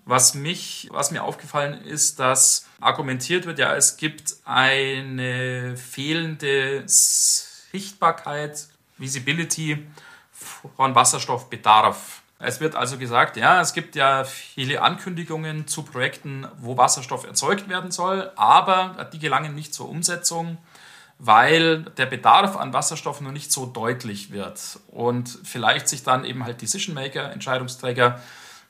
Was, 0.06 0.34
mich, 0.34 0.88
was 0.92 1.12
mir 1.12 1.24
aufgefallen 1.24 1.82
ist, 1.84 2.20
dass 2.20 2.68
argumentiert 2.80 3.46
wird, 3.46 3.60
ja, 3.60 3.76
es 3.76 3.98
gibt 3.98 4.38
eine 4.46 5.76
fehlende 5.76 6.84
Sichtbarkeit, 6.88 8.70
Visibility 8.98 9.86
von 10.32 10.96
Wasserstoffbedarf. 10.96 12.22
Es 12.40 12.60
wird 12.60 12.76
also 12.76 12.98
gesagt, 12.98 13.36
ja, 13.36 13.62
es 13.62 13.74
gibt 13.74 13.96
ja 13.96 14.24
viele 14.24 14.82
Ankündigungen 14.82 15.68
zu 15.68 15.82
Projekten, 15.84 16.48
wo 16.60 16.78
Wasserstoff 16.78 17.26
erzeugt 17.26 17.68
werden 17.68 17.92
soll, 17.92 18.32
aber 18.36 19.10
die 19.12 19.20
gelangen 19.20 19.56
nicht 19.56 19.74
zur 19.74 19.90
Umsetzung, 19.90 20.60
weil 21.18 21.84
der 21.98 22.06
Bedarf 22.06 22.56
an 22.56 22.74
Wasserstoff 22.74 23.22
noch 23.22 23.32
nicht 23.32 23.52
so 23.52 23.66
deutlich 23.66 24.32
wird 24.32 24.80
und 24.88 25.40
vielleicht 25.44 25.90
sich 25.90 26.04
dann 26.04 26.26
eben 26.26 26.44
halt 26.44 26.62
Decision 26.62 26.94
Maker, 26.94 27.32
Entscheidungsträger 27.32 28.22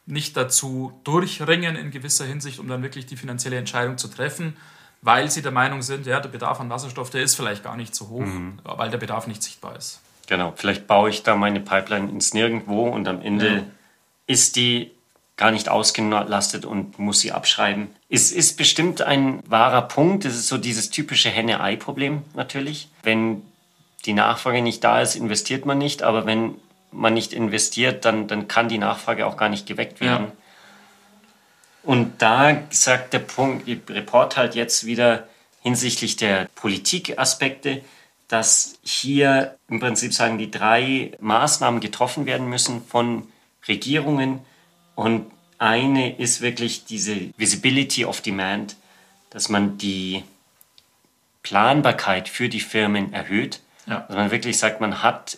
nicht 0.05 0.37
dazu 0.37 0.97
durchringen 1.03 1.75
in 1.75 1.91
gewisser 1.91 2.23
Hinsicht, 2.23 2.59
um 2.59 2.69
dann 2.69 2.81
wirklich 2.81 3.05
die 3.05 3.17
finanzielle 3.17 3.57
Entscheidung 3.57 3.97
zu 3.97 4.07
treffen, 4.07 4.55
weil 5.01 5.29
sie 5.29 5.41
der 5.41 5.51
Meinung 5.51 5.81
sind, 5.81 6.05
ja, 6.05 6.21
der 6.21 6.29
Bedarf 6.29 6.61
an 6.61 6.69
Wasserstoff, 6.69 7.09
der 7.09 7.21
ist 7.21 7.35
vielleicht 7.35 7.65
gar 7.65 7.75
nicht 7.75 7.93
so 7.93 8.07
hoch, 8.07 8.21
mhm. 8.21 8.59
weil 8.63 8.89
der 8.89 8.97
Bedarf 8.97 9.27
nicht 9.27 9.43
sichtbar 9.43 9.75
ist. 9.75 9.99
Genau, 10.27 10.53
vielleicht 10.55 10.87
baue 10.87 11.09
ich 11.09 11.23
da 11.23 11.35
meine 11.35 11.59
Pipeline 11.59 12.09
ins 12.09 12.33
Nirgendwo 12.33 12.87
und 12.87 13.07
am 13.07 13.21
Ende 13.21 13.47
ja. 13.47 13.63
ist 14.27 14.55
die 14.57 14.91
gar 15.37 15.51
nicht 15.51 15.69
ausgelastet 15.69 16.65
und 16.65 16.99
muss 16.99 17.21
sie 17.21 17.31
abschreiben. 17.31 17.89
Es 18.09 18.31
ist 18.31 18.57
bestimmt 18.57 19.01
ein 19.01 19.41
wahrer 19.47 19.83
Punkt. 19.83 20.25
Es 20.25 20.35
ist 20.35 20.47
so 20.47 20.57
dieses 20.57 20.89
typische 20.89 21.29
Henne-Ei-Problem 21.29 22.23
natürlich. 22.33 22.89
Wenn 23.03 23.43
die 24.05 24.13
Nachfrage 24.13 24.61
nicht 24.61 24.83
da 24.83 25.01
ist, 25.01 25.15
investiert 25.15 25.65
man 25.65 25.77
nicht. 25.77 26.01
Aber 26.01 26.25
wenn 26.25 26.55
man 26.91 27.13
nicht 27.13 27.33
investiert, 27.33 28.03
dann, 28.03 28.27
dann 28.27 28.47
kann 28.47 28.67
die 28.67 28.79
Nachfrage 28.79 29.27
auch 29.27 29.37
gar 29.37 29.49
nicht 29.49 29.67
geweckt 29.67 30.01
werden. 30.01 30.27
Ja. 30.27 30.31
Und 31.83 32.21
da 32.21 32.63
sagt 32.71 33.13
der 33.13 33.19
Punkt, 33.19 33.67
der 33.67 33.77
Report 33.95 34.35
halt 34.35 34.55
jetzt 34.55 34.85
wieder 34.85 35.27
hinsichtlich 35.61 36.15
der 36.15 36.49
Politikaspekte, 36.55 37.81
dass 38.27 38.79
hier 38.83 39.57
im 39.69 39.79
Prinzip 39.79 40.13
sagen 40.13 40.37
die 40.37 40.51
drei 40.51 41.11
Maßnahmen 41.19 41.79
getroffen 41.79 42.25
werden 42.25 42.49
müssen 42.49 42.83
von 42.83 43.27
Regierungen 43.67 44.39
und 44.95 45.31
eine 45.59 46.15
ist 46.17 46.41
wirklich 46.41 46.85
diese 46.85 47.15
Visibility 47.37 48.05
of 48.05 48.21
Demand, 48.21 48.75
dass 49.29 49.49
man 49.49 49.77
die 49.77 50.23
Planbarkeit 51.41 52.29
für 52.29 52.49
die 52.49 52.59
Firmen 52.59 53.13
erhöht. 53.13 53.61
Ja. 53.87 54.01
Dass 54.01 54.15
man 54.15 54.31
wirklich 54.31 54.57
sagt, 54.57 54.81
man 54.81 55.01
hat 55.01 55.37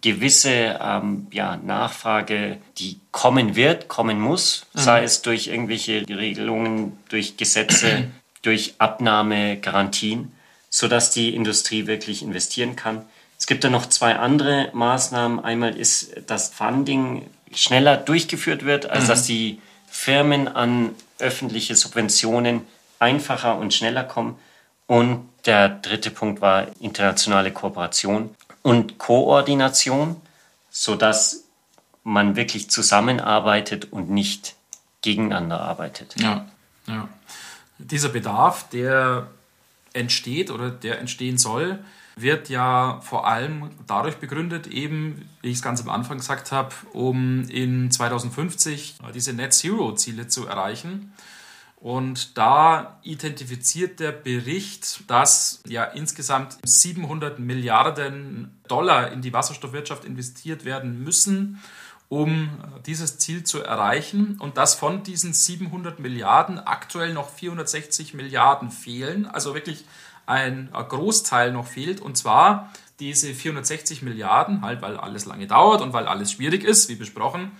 gewisse 0.00 0.78
ähm, 0.80 1.26
ja, 1.32 1.56
Nachfrage, 1.56 2.58
die 2.78 2.98
kommen 3.10 3.56
wird, 3.56 3.88
kommen 3.88 4.20
muss, 4.20 4.66
mhm. 4.72 4.78
sei 4.78 5.02
es 5.04 5.22
durch 5.22 5.48
irgendwelche 5.48 6.08
Regelungen, 6.08 6.98
durch 7.08 7.36
Gesetze, 7.36 8.10
durch 8.42 8.74
Abnahmegarantien 8.78 10.32
sodass 10.72 11.10
die 11.10 11.34
Industrie 11.34 11.86
wirklich 11.86 12.22
investieren 12.22 12.76
kann. 12.76 13.04
Es 13.38 13.46
gibt 13.46 13.62
dann 13.62 13.72
noch 13.72 13.86
zwei 13.86 14.16
andere 14.16 14.70
Maßnahmen. 14.72 15.44
Einmal 15.44 15.76
ist, 15.76 16.14
dass 16.26 16.48
Funding 16.48 17.28
schneller 17.54 17.98
durchgeführt 17.98 18.64
wird, 18.64 18.86
als 18.86 19.04
mhm. 19.04 19.08
dass 19.08 19.24
die 19.24 19.60
Firmen 19.86 20.48
an 20.48 20.94
öffentliche 21.18 21.76
Subventionen 21.76 22.62
einfacher 22.98 23.58
und 23.58 23.74
schneller 23.74 24.02
kommen. 24.02 24.38
Und 24.86 25.28
der 25.44 25.68
dritte 25.68 26.10
Punkt 26.10 26.40
war 26.40 26.68
internationale 26.80 27.52
Kooperation 27.52 28.34
und 28.62 28.96
Koordination, 28.96 30.16
sodass 30.70 31.44
man 32.02 32.34
wirklich 32.34 32.70
zusammenarbeitet 32.70 33.92
und 33.92 34.08
nicht 34.08 34.54
gegeneinander 35.02 35.60
arbeitet. 35.60 36.14
Ja, 36.18 36.46
ja. 36.86 37.08
Dieser 37.76 38.08
Bedarf, 38.08 38.68
der 38.70 39.26
entsteht 39.92 40.50
oder 40.50 40.70
der 40.70 40.98
entstehen 40.98 41.38
soll, 41.38 41.78
wird 42.16 42.48
ja 42.48 43.00
vor 43.00 43.26
allem 43.26 43.70
dadurch 43.86 44.16
begründet, 44.16 44.66
eben, 44.66 45.28
wie 45.40 45.48
ich 45.48 45.56
es 45.56 45.62
ganz 45.62 45.80
am 45.80 45.88
Anfang 45.88 46.18
gesagt 46.18 46.52
habe, 46.52 46.74
um 46.92 47.48
in 47.48 47.90
2050 47.90 48.96
diese 49.14 49.32
Net 49.32 49.54
Zero-Ziele 49.54 50.28
zu 50.28 50.46
erreichen. 50.46 51.12
Und 51.76 52.38
da 52.38 53.00
identifiziert 53.02 53.98
der 53.98 54.12
Bericht, 54.12 55.10
dass 55.10 55.62
ja 55.66 55.82
insgesamt 55.82 56.56
700 56.64 57.40
Milliarden 57.40 58.56
Dollar 58.68 59.10
in 59.10 59.20
die 59.20 59.32
Wasserstoffwirtschaft 59.32 60.04
investiert 60.04 60.64
werden 60.64 61.02
müssen, 61.02 61.60
um 62.12 62.50
dieses 62.84 63.16
Ziel 63.16 63.42
zu 63.42 63.62
erreichen. 63.62 64.36
Und 64.38 64.58
dass 64.58 64.74
von 64.74 65.02
diesen 65.02 65.32
700 65.32 65.98
Milliarden 65.98 66.58
aktuell 66.58 67.14
noch 67.14 67.30
460 67.30 68.12
Milliarden 68.12 68.70
fehlen. 68.70 69.24
Also 69.24 69.54
wirklich 69.54 69.86
ein 70.26 70.68
Großteil 70.70 71.52
noch 71.52 71.66
fehlt. 71.66 72.02
Und 72.02 72.18
zwar 72.18 72.70
diese 73.00 73.32
460 73.32 74.02
Milliarden, 74.02 74.60
halt 74.60 74.82
weil 74.82 74.98
alles 74.98 75.24
lange 75.24 75.46
dauert 75.46 75.80
und 75.80 75.94
weil 75.94 76.06
alles 76.06 76.32
schwierig 76.32 76.64
ist, 76.64 76.90
wie 76.90 76.96
besprochen, 76.96 77.52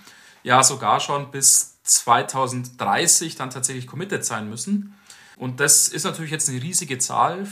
ja 0.42 0.62
sogar 0.62 1.00
schon 1.00 1.30
bis 1.30 1.78
2030 1.84 3.36
dann 3.36 3.48
tatsächlich 3.48 3.86
committed 3.86 4.22
sein 4.22 4.50
müssen. 4.50 4.94
Und 5.38 5.60
das 5.60 5.88
ist 5.88 6.04
natürlich 6.04 6.30
jetzt 6.30 6.50
eine 6.50 6.62
riesige 6.62 6.98
Zahl, 6.98 7.46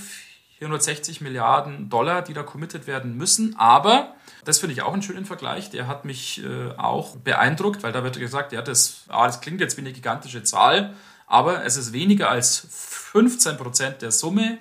460 0.58 1.22
Milliarden 1.22 1.88
Dollar, 1.88 2.20
die 2.20 2.34
da 2.34 2.42
committed 2.42 2.86
werden 2.86 3.16
müssen. 3.16 3.56
Aber 3.56 4.14
das 4.44 4.58
finde 4.58 4.74
ich 4.74 4.82
auch 4.82 4.92
einen 4.92 5.02
schönen 5.02 5.26
Vergleich. 5.26 5.70
Der 5.70 5.86
hat 5.86 6.04
mich 6.04 6.42
äh, 6.44 6.72
auch 6.76 7.16
beeindruckt, 7.16 7.82
weil 7.82 7.92
da 7.92 8.02
wird 8.04 8.18
gesagt, 8.18 8.52
ja, 8.52 8.62
das, 8.62 9.04
ah, 9.08 9.26
das 9.26 9.40
klingt 9.40 9.60
jetzt 9.60 9.76
wie 9.76 9.82
eine 9.82 9.92
gigantische 9.92 10.42
Zahl, 10.42 10.94
aber 11.26 11.64
es 11.64 11.76
ist 11.76 11.92
weniger 11.92 12.30
als 12.30 12.66
15 12.70 13.56
Prozent 13.56 14.02
der 14.02 14.10
Summe, 14.10 14.58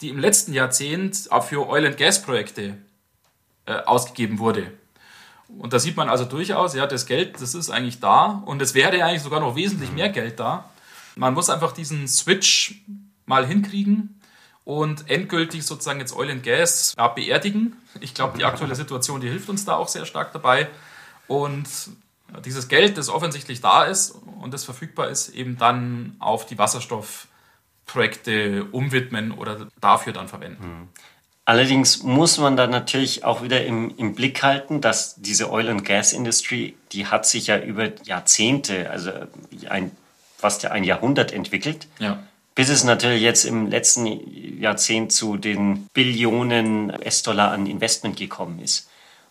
die 0.00 0.10
im 0.10 0.18
letzten 0.18 0.52
Jahrzehnt 0.52 1.30
auch 1.30 1.44
für 1.44 1.66
Oil- 1.68 1.86
and 1.86 1.96
Gas-Projekte 1.96 2.76
äh, 3.66 3.72
ausgegeben 3.72 4.38
wurde. 4.38 4.70
Und 5.48 5.72
da 5.72 5.78
sieht 5.78 5.96
man 5.96 6.08
also 6.08 6.24
durchaus, 6.24 6.74
ja, 6.74 6.86
das 6.86 7.06
Geld, 7.06 7.40
das 7.40 7.54
ist 7.54 7.70
eigentlich 7.70 8.00
da 8.00 8.42
und 8.46 8.60
es 8.60 8.74
wäre 8.74 9.02
eigentlich 9.04 9.22
sogar 9.22 9.40
noch 9.40 9.56
wesentlich 9.56 9.92
mehr 9.92 10.08
Geld 10.08 10.40
da. 10.40 10.68
Man 11.14 11.34
muss 11.34 11.50
einfach 11.50 11.72
diesen 11.72 12.08
Switch 12.08 12.82
mal 13.26 13.46
hinkriegen 13.46 14.15
und 14.66 15.08
endgültig 15.08 15.64
sozusagen 15.64 16.00
jetzt 16.00 16.14
Oil 16.14 16.28
and 16.28 16.42
Gas 16.42 16.92
ja, 16.98 17.06
beerdigen. 17.06 17.76
Ich 18.00 18.14
glaube, 18.14 18.36
die 18.36 18.44
aktuelle 18.44 18.74
Situation, 18.74 19.20
die 19.20 19.28
hilft 19.28 19.48
uns 19.48 19.64
da 19.64 19.76
auch 19.76 19.86
sehr 19.86 20.04
stark 20.04 20.32
dabei. 20.32 20.66
Und 21.28 21.68
dieses 22.44 22.66
Geld, 22.66 22.98
das 22.98 23.08
offensichtlich 23.08 23.60
da 23.60 23.84
ist 23.84 24.16
und 24.40 24.52
das 24.52 24.64
verfügbar 24.64 25.08
ist, 25.08 25.28
eben 25.28 25.56
dann 25.56 26.16
auf 26.18 26.46
die 26.46 26.58
Wasserstoffprojekte 26.58 28.64
umwidmen 28.72 29.30
oder 29.30 29.68
dafür 29.80 30.12
dann 30.12 30.26
verwenden. 30.26 30.66
Mhm. 30.66 30.88
Allerdings 31.44 32.02
muss 32.02 32.38
man 32.38 32.56
da 32.56 32.66
natürlich 32.66 33.24
auch 33.24 33.44
wieder 33.44 33.64
im, 33.64 33.96
im 33.96 34.16
Blick 34.16 34.42
halten, 34.42 34.80
dass 34.80 35.14
diese 35.14 35.52
Oil- 35.52 35.68
and 35.68 35.84
Gas-Industrie, 35.84 36.76
die 36.90 37.06
hat 37.06 37.24
sich 37.24 37.46
ja 37.46 37.56
über 37.56 37.92
Jahrzehnte, 38.02 38.90
also 38.90 39.12
ein, 39.68 39.92
fast 40.36 40.66
ein 40.66 40.82
Jahrhundert 40.82 41.30
entwickelt. 41.30 41.86
Ja. 42.00 42.24
Bis 42.56 42.70
es 42.70 42.82
natürlich 42.82 43.22
jetzt 43.22 43.44
im 43.44 43.70
letzten 43.70 44.60
Jahrzehnt 44.60 45.12
zu 45.12 45.36
den 45.36 45.86
Billionen 45.92 46.90
US-Dollar 46.90 47.52
an 47.52 47.66
Investment 47.66 48.16
gekommen 48.16 48.58
ist. 48.60 48.88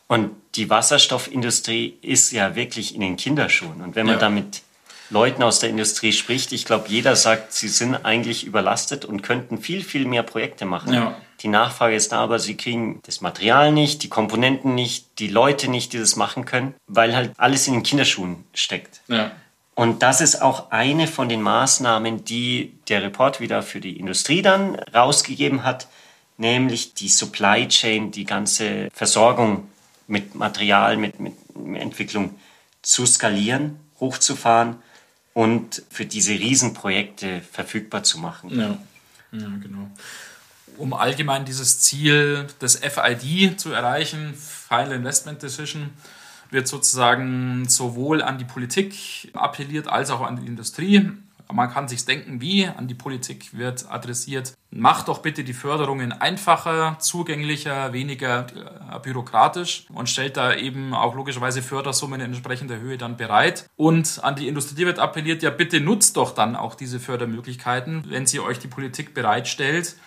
Und 0.08 0.32
die 0.53 0.70
Wasserstoffindustrie 0.70 1.98
ist 2.01 2.32
ja 2.32 2.55
wirklich 2.55 2.94
in 2.94 3.01
den 3.01 3.17
Kinderschuhen. 3.17 3.82
Und 3.82 3.96
wenn 3.96 4.05
man 4.05 4.15
ja. 4.15 4.22
damit 4.22 4.62
Leuten 5.10 5.41
aus 5.41 5.60
der 5.60 5.72
Industrie 5.72 6.13
spricht, 6.13 6.51
ich 6.51 6.65
glaube, 6.65 6.86
jeder 6.88 7.15
sagt, 7.15 7.51
sie 7.53 7.67
sind 7.67 7.96
eigentlich 8.05 8.46
überlastet 8.46 9.05
und 9.05 9.24
könnten 9.24 9.58
viel, 9.58 9.84
viel 9.84 10.05
mehr 10.05 10.24
Projekte 10.24 10.65
machen. 10.65 10.94
Ja. 10.94 11.17
Die 11.41 11.48
Nachfrage 11.48 11.96
ist 11.96 12.12
da, 12.12 12.20
aber 12.20 12.38
sie 12.38 12.55
kriegen 12.55 13.01
das 13.05 13.22
Material 13.22 13.72
nicht, 13.72 14.03
die 14.03 14.10
Komponenten 14.10 14.75
nicht, 14.75 15.20
die 15.20 15.27
Leute 15.27 15.70
nicht, 15.70 15.94
die 15.94 15.98
das 15.98 16.15
machen 16.15 16.46
können, 16.46 16.75
weil 16.88 17.15
halt 17.15 17.32
alles 17.38 17.67
in 17.67 17.74
den 17.74 17.84
Kinderschuhen 17.84 18.44
steckt. 18.53 19.01
Ja. 19.08 19.32
Und 19.75 20.01
das 20.01 20.22
ist 20.22 20.41
auch 20.41 20.72
eine 20.72 21.08
von 21.08 21.27
den 21.29 21.41
Maßnahmen, 21.41 22.24
die 22.24 22.74
der 22.88 23.03
Report 23.03 23.39
wieder 23.41 23.62
für 23.62 23.82
die 23.82 24.00
Industrie 24.00 24.41
dann 24.41 24.75
rausgegeben 24.75 25.63
hat, 25.63 25.88
nämlich 26.38 26.94
die 26.94 27.10
Supply 27.10 27.67
Chain, 27.67 28.12
die 28.12 28.24
ganze 28.24 28.89
Versorgung 28.94 29.67
mit 30.08 30.34
Material, 30.34 30.98
mit, 30.98 31.20
mit 31.20 31.34
Entwicklung 31.74 32.36
zu 32.82 33.05
skalieren, 33.05 33.79
hochzufahren 34.00 34.77
und 35.34 35.84
für 35.89 36.05
diese 36.05 36.32
Riesenprojekte 36.32 37.41
verfügbar 37.41 38.03
zu 38.03 38.20
machen. 38.20 38.58
Ja, 38.58 38.77
ja 39.38 39.48
genau 39.62 39.89
um 40.77 40.94
allgemein 40.94 41.46
dieses 41.46 41.79
Ziel 41.79 42.48
des 42.62 42.77
FID 42.77 43.60
zu 43.60 43.72
erreichen, 43.72 44.34
Final 44.34 44.94
Investment 44.94 45.41
Decision, 45.41 45.91
wird 46.55 46.67
sozusagen 46.67 47.67
sowohl 47.67 48.24
an 48.24 48.39
die 48.39 48.45
Politik 48.45 49.29
appelliert 49.33 49.88
als 49.88 50.09
auch 50.09 50.21
an 50.21 50.38
die 50.38 50.47
Industrie. 50.47 51.12
Man 51.53 51.69
kann 51.69 51.88
sich 51.88 52.03
denken, 52.05 52.41
wie 52.41 52.65
an 52.65 52.88
die 52.88 52.95
Politik 52.95 53.55
wird 53.55 53.91
adressiert. 53.91 54.53
Macht 54.71 55.09
doch 55.09 55.19
bitte 55.19 55.43
die 55.43 55.53
Förderungen 55.53 56.12
einfacher, 56.12 56.97
zugänglicher, 57.00 57.93
weniger 57.93 58.47
äh, 58.91 59.00
bürokratisch 59.00 59.85
und 59.93 60.09
stellt 60.09 60.38
da 60.38 60.55
eben 60.55 60.95
auch 60.95 61.13
logischerweise 61.13 61.62
Fördersummen 61.62 62.19
in 62.19 62.27
entsprechender 62.27 62.79
Höhe 62.79 62.97
dann 62.97 63.15
bereit. 63.15 63.69
Und 63.75 64.21
an 64.24 64.35
die 64.35 64.47
Industrie 64.47 64.88
wird 64.88 64.97
appelliert, 64.97 65.43
ja 65.43 65.51
bitte 65.51 65.79
nutzt 65.79 66.17
doch 66.17 66.33
dann 66.33 66.55
auch 66.55 66.74
diese 66.74 67.00
Fördermöglichkeiten, 67.00 68.05
wenn 68.09 68.25
sie 68.25 68.39
euch 68.39 68.57
die 68.57 68.67
Politik 68.67 69.13
bereitstellt 69.13 69.97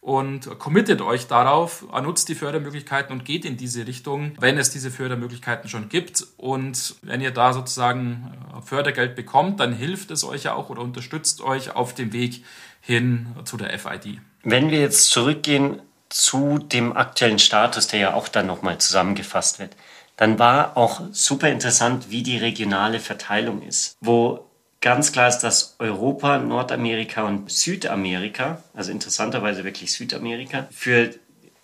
und 0.00 0.58
committet 0.58 1.02
euch 1.02 1.26
darauf, 1.26 1.84
nutzt 2.02 2.28
die 2.30 2.34
Fördermöglichkeiten 2.34 3.12
und 3.12 3.24
geht 3.24 3.44
in 3.44 3.56
diese 3.56 3.86
Richtung, 3.86 4.32
wenn 4.40 4.56
es 4.56 4.70
diese 4.70 4.90
Fördermöglichkeiten 4.90 5.68
schon 5.68 5.90
gibt. 5.90 6.26
Und 6.38 6.96
wenn 7.02 7.20
ihr 7.20 7.32
da 7.32 7.52
sozusagen 7.52 8.32
äh, 8.56 8.62
Fördergeld 8.62 9.14
bekommt, 9.14 9.60
dann 9.60 9.74
hilft 9.74 10.10
es 10.10 10.24
euch 10.24 10.44
ja 10.44 10.54
auch 10.54 10.70
oder 10.70 10.82
unterstützt 10.82 11.42
euch 11.42 11.76
auf 11.76 11.94
dem 11.94 12.12
Weg 12.12 12.44
hin 12.80 13.26
zu 13.44 13.58
der 13.58 13.78
FID. 13.78 14.20
Wenn 14.42 14.70
wir 14.70 14.80
jetzt 14.80 15.10
zurückgehen 15.10 15.82
zu 16.08 16.58
dem 16.58 16.96
aktuellen 16.96 17.38
Status, 17.38 17.86
der 17.88 18.00
ja 18.00 18.14
auch 18.14 18.28
dann 18.28 18.46
nochmal 18.46 18.78
zusammengefasst 18.78 19.58
wird, 19.58 19.76
dann 20.16 20.38
war 20.38 20.76
auch 20.76 21.02
super 21.12 21.48
interessant, 21.48 22.10
wie 22.10 22.22
die 22.22 22.38
regionale 22.38 23.00
Verteilung 23.00 23.62
ist, 23.62 23.96
wo 24.00 24.49
Ganz 24.80 25.12
klar 25.12 25.28
ist, 25.28 25.40
dass 25.40 25.76
Europa, 25.78 26.38
Nordamerika 26.38 27.24
und 27.24 27.50
Südamerika, 27.50 28.62
also 28.74 28.90
interessanterweise 28.90 29.62
wirklich 29.62 29.92
Südamerika, 29.92 30.68
für 30.70 31.14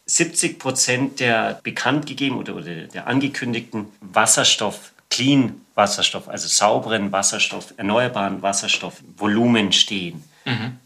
70 0.04 0.58
Prozent 0.58 1.20
der 1.20 1.58
bekannt 1.62 2.06
gegeben 2.06 2.36
oder, 2.36 2.54
oder 2.54 2.86
der 2.86 3.06
angekündigten 3.06 3.86
Wasserstoff, 4.00 4.92
Clean 5.08 5.60
Wasserstoff, 5.74 6.28
also 6.28 6.46
sauberen 6.46 7.10
Wasserstoff, 7.10 7.72
erneuerbaren 7.76 8.42
Wasserstoffvolumen 8.42 9.72
stehen. 9.72 10.22
Mhm. 10.44 10.78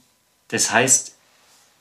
Das 0.49 0.73
heißt, 0.73 1.17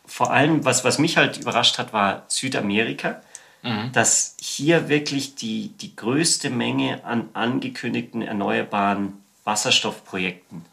vor 0.05 0.31
allem, 0.31 0.65
was, 0.65 0.83
was 0.83 0.97
mich 0.97 1.17
halt 1.17 1.37
überrascht 1.37 1.77
hat, 1.77 1.93
war 1.93 2.23
Südamerika, 2.27 3.21
mhm. 3.61 3.91
dass 3.93 4.35
hier 4.41 4.89
wirklich 4.89 5.35
die, 5.35 5.69
die 5.79 5.95
größte 5.95 6.49
Menge 6.49 7.03
an 7.05 7.29
angekündigten 7.33 8.23
erneuerbaren 8.23 9.13
Wasserstoffprojekten 9.49 10.65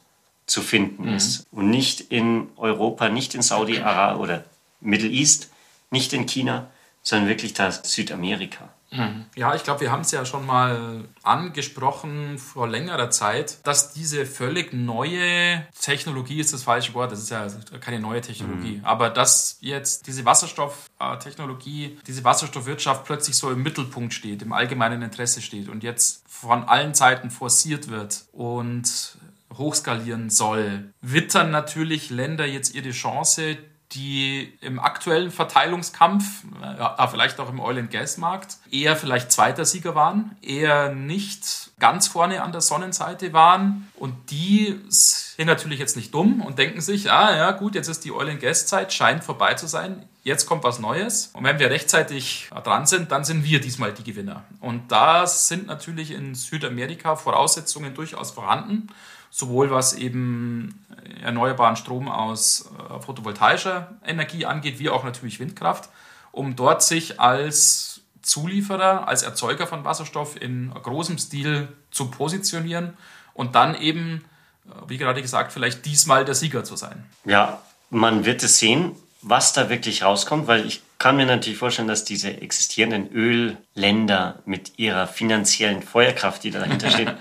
zu 0.46 0.62
finden 0.62 1.08
mhm. 1.10 1.16
ist. 1.16 1.46
Und 1.50 1.70
nicht 1.70 2.00
in 2.12 2.48
Europa, 2.56 3.08
nicht 3.08 3.34
in 3.34 3.42
Saudi-Arabien 3.42 4.20
oder 4.20 4.44
Middle 4.80 5.10
East, 5.10 5.50
nicht 5.90 6.12
in 6.12 6.26
China, 6.26 6.70
sondern 7.02 7.28
wirklich 7.28 7.54
das 7.54 7.82
Südamerika. 7.84 8.68
Mhm. 8.90 9.26
Ja, 9.34 9.54
ich 9.54 9.64
glaube, 9.64 9.80
wir 9.80 9.90
haben 9.90 10.02
es 10.02 10.10
ja 10.10 10.24
schon 10.24 10.46
mal 10.46 11.04
angesprochen 11.22 12.38
vor 12.38 12.68
längerer 12.68 13.10
Zeit, 13.10 13.58
dass 13.66 13.92
diese 13.92 14.26
völlig 14.26 14.72
neue 14.72 15.66
Technologie 15.80 16.40
ist 16.40 16.52
das 16.52 16.62
falsche 16.62 16.94
Wort, 16.94 17.12
das 17.12 17.20
ist 17.20 17.30
ja 17.30 17.48
keine 17.80 18.00
neue 18.00 18.20
Technologie, 18.20 18.78
mhm. 18.78 18.84
aber 18.84 19.10
dass 19.10 19.58
jetzt 19.60 20.06
diese 20.06 20.24
Wasserstofftechnologie, 20.24 21.98
diese 22.06 22.24
Wasserstoffwirtschaft 22.24 23.04
plötzlich 23.04 23.36
so 23.36 23.50
im 23.50 23.62
Mittelpunkt 23.62 24.14
steht, 24.14 24.42
im 24.42 24.52
allgemeinen 24.52 25.02
Interesse 25.02 25.42
steht 25.42 25.68
und 25.68 25.82
jetzt 25.82 26.22
von 26.28 26.64
allen 26.64 26.94
Seiten 26.94 27.30
forciert 27.30 27.88
wird 27.88 28.24
und 28.32 29.18
hochskalieren 29.56 30.30
soll, 30.30 30.92
wittern 31.00 31.50
natürlich 31.50 32.10
Länder 32.10 32.46
jetzt 32.46 32.74
ihre 32.74 32.90
Chance, 32.90 33.56
die 33.96 34.52
im 34.60 34.78
aktuellen 34.78 35.30
Verteilungskampf, 35.30 36.44
ja, 36.62 37.06
vielleicht 37.08 37.40
auch 37.40 37.48
im 37.48 37.58
Oil- 37.58 37.78
and 37.78 37.90
Gas-Markt, 37.90 38.58
eher 38.70 38.94
vielleicht 38.94 39.32
zweiter 39.32 39.64
Sieger 39.64 39.94
waren, 39.94 40.36
eher 40.42 40.92
nicht 40.92 41.70
ganz 41.78 42.06
vorne 42.06 42.42
an 42.42 42.52
der 42.52 42.60
Sonnenseite 42.60 43.32
waren. 43.32 43.88
Und 43.96 44.30
die 44.30 44.78
sind 44.88 45.46
natürlich 45.46 45.78
jetzt 45.78 45.96
nicht 45.96 46.14
dumm 46.14 46.42
und 46.42 46.58
denken 46.58 46.80
sich, 46.80 47.10
ah 47.10 47.34
ja 47.36 47.50
gut, 47.52 47.74
jetzt 47.74 47.88
ist 47.88 48.04
die 48.04 48.12
Oil- 48.12 48.30
and 48.30 48.40
Gas-Zeit, 48.40 48.92
scheint 48.92 49.24
vorbei 49.24 49.54
zu 49.54 49.66
sein. 49.66 50.06
Jetzt 50.22 50.46
kommt 50.46 50.64
was 50.64 50.78
Neues. 50.78 51.30
Und 51.32 51.44
wenn 51.44 51.58
wir 51.58 51.70
rechtzeitig 51.70 52.50
dran 52.64 52.86
sind, 52.86 53.12
dann 53.12 53.24
sind 53.24 53.44
wir 53.44 53.60
diesmal 53.60 53.92
die 53.92 54.04
Gewinner. 54.04 54.44
Und 54.60 54.90
da 54.92 55.26
sind 55.26 55.66
natürlich 55.66 56.10
in 56.10 56.34
Südamerika 56.34 57.16
Voraussetzungen 57.16 57.94
durchaus 57.94 58.32
vorhanden 58.32 58.88
sowohl 59.36 59.70
was 59.70 59.92
eben 59.92 60.86
erneuerbaren 61.22 61.76
Strom 61.76 62.08
aus 62.08 62.70
äh, 62.88 63.00
photovoltaischer 63.02 63.98
Energie 64.06 64.46
angeht, 64.46 64.78
wie 64.78 64.88
auch 64.88 65.04
natürlich 65.04 65.40
Windkraft, 65.40 65.90
um 66.32 66.56
dort 66.56 66.82
sich 66.82 67.20
als 67.20 68.00
Zulieferer, 68.22 69.06
als 69.06 69.24
Erzeuger 69.24 69.66
von 69.66 69.84
Wasserstoff 69.84 70.40
in 70.40 70.72
großem 70.72 71.18
Stil 71.18 71.68
zu 71.90 72.10
positionieren 72.10 72.94
und 73.34 73.54
dann 73.54 73.74
eben, 73.74 74.24
äh, 74.64 74.70
wie 74.88 74.96
gerade 74.96 75.20
gesagt, 75.20 75.52
vielleicht 75.52 75.84
diesmal 75.84 76.24
der 76.24 76.34
Sieger 76.34 76.64
zu 76.64 76.76
sein. 76.76 77.04
Ja, 77.26 77.60
man 77.90 78.24
wird 78.24 78.42
es 78.42 78.58
sehen, 78.58 78.96
was 79.20 79.52
da 79.52 79.68
wirklich 79.68 80.02
rauskommt, 80.02 80.46
weil 80.46 80.64
ich 80.64 80.80
kann 80.96 81.16
mir 81.16 81.26
natürlich 81.26 81.58
vorstellen, 81.58 81.88
dass 81.88 82.04
diese 82.04 82.40
existierenden 82.40 83.12
Ölländer 83.12 84.38
mit 84.46 84.78
ihrer 84.78 85.06
finanziellen 85.06 85.82
Feuerkraft, 85.82 86.42
die 86.42 86.52
dahinter 86.52 86.90
steht, 86.90 87.14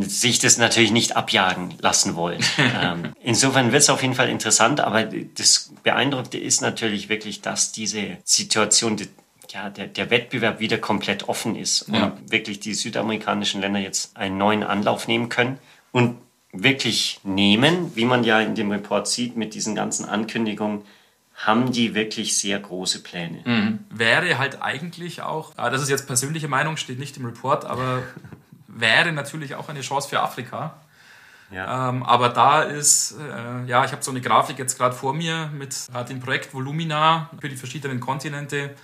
sich 0.00 0.38
das 0.38 0.58
natürlich 0.58 0.90
nicht 0.90 1.16
abjagen 1.16 1.74
lassen 1.80 2.16
wollen. 2.16 2.40
ähm, 2.82 3.12
insofern 3.20 3.72
wird 3.72 3.82
es 3.82 3.90
auf 3.90 4.02
jeden 4.02 4.14
Fall 4.14 4.28
interessant, 4.28 4.80
aber 4.80 5.04
das 5.04 5.72
Beeindruckende 5.82 6.38
ist 6.38 6.60
natürlich 6.60 7.08
wirklich, 7.08 7.42
dass 7.42 7.72
diese 7.72 8.18
Situation, 8.24 8.96
die, 8.96 9.08
ja, 9.50 9.70
der, 9.70 9.86
der 9.86 10.10
Wettbewerb 10.10 10.58
wieder 10.60 10.78
komplett 10.78 11.28
offen 11.28 11.54
ist 11.54 11.82
und 11.82 11.94
ja. 11.94 12.16
wirklich 12.28 12.60
die 12.60 12.74
südamerikanischen 12.74 13.60
Länder 13.60 13.80
jetzt 13.80 14.16
einen 14.16 14.36
neuen 14.36 14.62
Anlauf 14.64 15.06
nehmen 15.06 15.28
können 15.28 15.58
und 15.92 16.18
wirklich 16.52 17.20
nehmen, 17.22 17.94
wie 17.94 18.04
man 18.04 18.24
ja 18.24 18.40
in 18.40 18.54
dem 18.54 18.70
Report 18.70 19.06
sieht, 19.06 19.36
mit 19.36 19.54
diesen 19.54 19.74
ganzen 19.74 20.06
Ankündigungen, 20.06 20.82
haben 21.34 21.70
die 21.70 21.94
wirklich 21.94 22.36
sehr 22.36 22.58
große 22.58 23.02
Pläne. 23.02 23.42
Mhm. 23.44 23.78
Wäre 23.90 24.38
halt 24.38 24.60
eigentlich 24.60 25.22
auch, 25.22 25.54
das 25.54 25.82
ist 25.82 25.88
jetzt 25.88 26.08
persönliche 26.08 26.48
Meinung, 26.48 26.76
steht 26.76 26.98
nicht 26.98 27.16
im 27.16 27.26
Report, 27.26 27.64
aber 27.64 28.02
wäre 28.68 29.12
natürlich 29.12 29.54
auch 29.54 29.68
eine 29.68 29.80
Chance 29.80 30.08
für 30.08 30.20
Afrika. 30.20 30.74
Ja. 31.50 31.88
Ähm, 31.88 32.02
aber 32.02 32.28
da 32.28 32.62
ist, 32.62 33.16
äh, 33.18 33.64
ja, 33.66 33.84
ich 33.84 33.92
habe 33.92 34.02
so 34.02 34.10
eine 34.10 34.20
Grafik 34.20 34.58
jetzt 34.58 34.76
gerade 34.76 34.94
vor 34.94 35.14
mir 35.14 35.50
mit 35.52 35.74
äh, 35.94 36.04
dem 36.04 36.20
Projekt 36.20 36.52
Volumina 36.52 37.30
für 37.40 37.48
die 37.48 37.56
verschiedenen 37.56 38.00
Kontinente. 38.00 38.74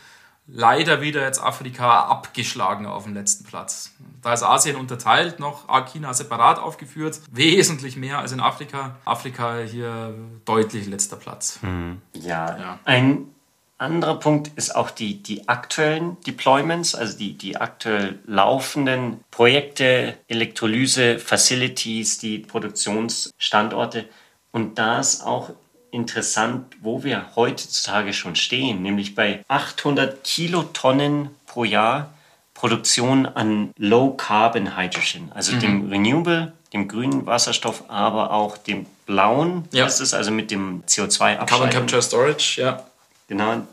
Leider 0.47 1.00
wieder 1.00 1.23
jetzt 1.23 1.43
Afrika 1.43 2.00
abgeschlagen 2.00 2.87
auf 2.87 3.05
dem 3.05 3.14
letzten 3.14 3.45
Platz. 3.45 3.93
Da 4.21 4.35
ist 4.35 4.43
Asien 4.43 4.76
unterteilt, 4.76 5.41
noch 5.41 5.69
China 5.87 6.12
separat 6.12 6.59
aufgeführt. 6.59 7.21
Wesentlich 7.31 7.97
mehr 7.97 8.19
als 8.19 8.33
in 8.33 8.41
Afrika. 8.41 8.97
Afrika 9.07 9.59
hier 9.61 10.14
deutlich 10.45 10.87
letzter 10.87 11.17
Platz. 11.17 11.61
Mhm. 11.62 12.03
Ja, 12.12 12.59
ja, 12.59 12.79
ein 12.85 13.34
anderer 13.78 14.19
Punkt 14.19 14.50
ist 14.57 14.75
auch 14.75 14.90
die, 14.90 15.23
die 15.23 15.49
aktuellen 15.49 16.16
Deployments, 16.26 16.95
also 16.95 17.19
die, 17.19 17.35
die 17.35 17.57
aktuell 17.57 18.19
laufenden 18.26 19.23
Projekte, 19.31 20.16
Elektrolyse, 20.28 21.19
Facilities, 21.19 22.19
die 22.19 22.38
Produktionsstandorte. 22.38 24.07
Und 24.52 24.78
da 24.78 25.00
ist 25.00 25.25
auch 25.25 25.50
interessant, 25.90 26.75
wo 26.81 27.04
wir 27.04 27.37
heutzutage 27.37 28.13
schon 28.13 28.37
stehen, 28.37 28.82
nämlich 28.82 29.15
bei 29.15 29.45
800 29.49 30.25
Kilotonnen 30.25 31.30
pro 31.47 31.65
Jahr 31.65 32.15
Produktion 32.54 33.26
an 33.26 33.73
Low 33.76 34.10
Carbon 34.17 34.76
Hydrogen, 34.76 35.30
also 35.34 35.54
mhm. 35.54 35.60
dem 35.60 35.89
Renewable, 35.91 36.52
dem 36.73 36.89
grünen 36.89 37.26
Wasserstoff, 37.26 37.84
aber 37.89 38.32
auch 38.32 38.56
dem 38.56 38.87
blauen, 39.06 39.69
ja. 39.73 39.87
ist 39.87 40.00
es 40.00 40.15
also 40.15 40.30
mit 40.30 40.50
dem 40.50 40.82
CO2-Abscheidung. 40.84 41.47
Carbon 41.47 41.71
Capture 41.71 42.02
Storage, 42.02 42.60
ja. 42.60 42.84
Genau, 43.28 43.67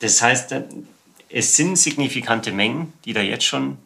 das 0.00 0.20
heißt, 0.20 0.52
äh, 0.52 0.64
es 1.28 1.56
sind 1.56 1.76
signifikante 1.76 2.52
Mengen, 2.52 2.92
die 3.04 3.12
da 3.12 3.20
jetzt 3.20 3.44
schon 3.44 3.78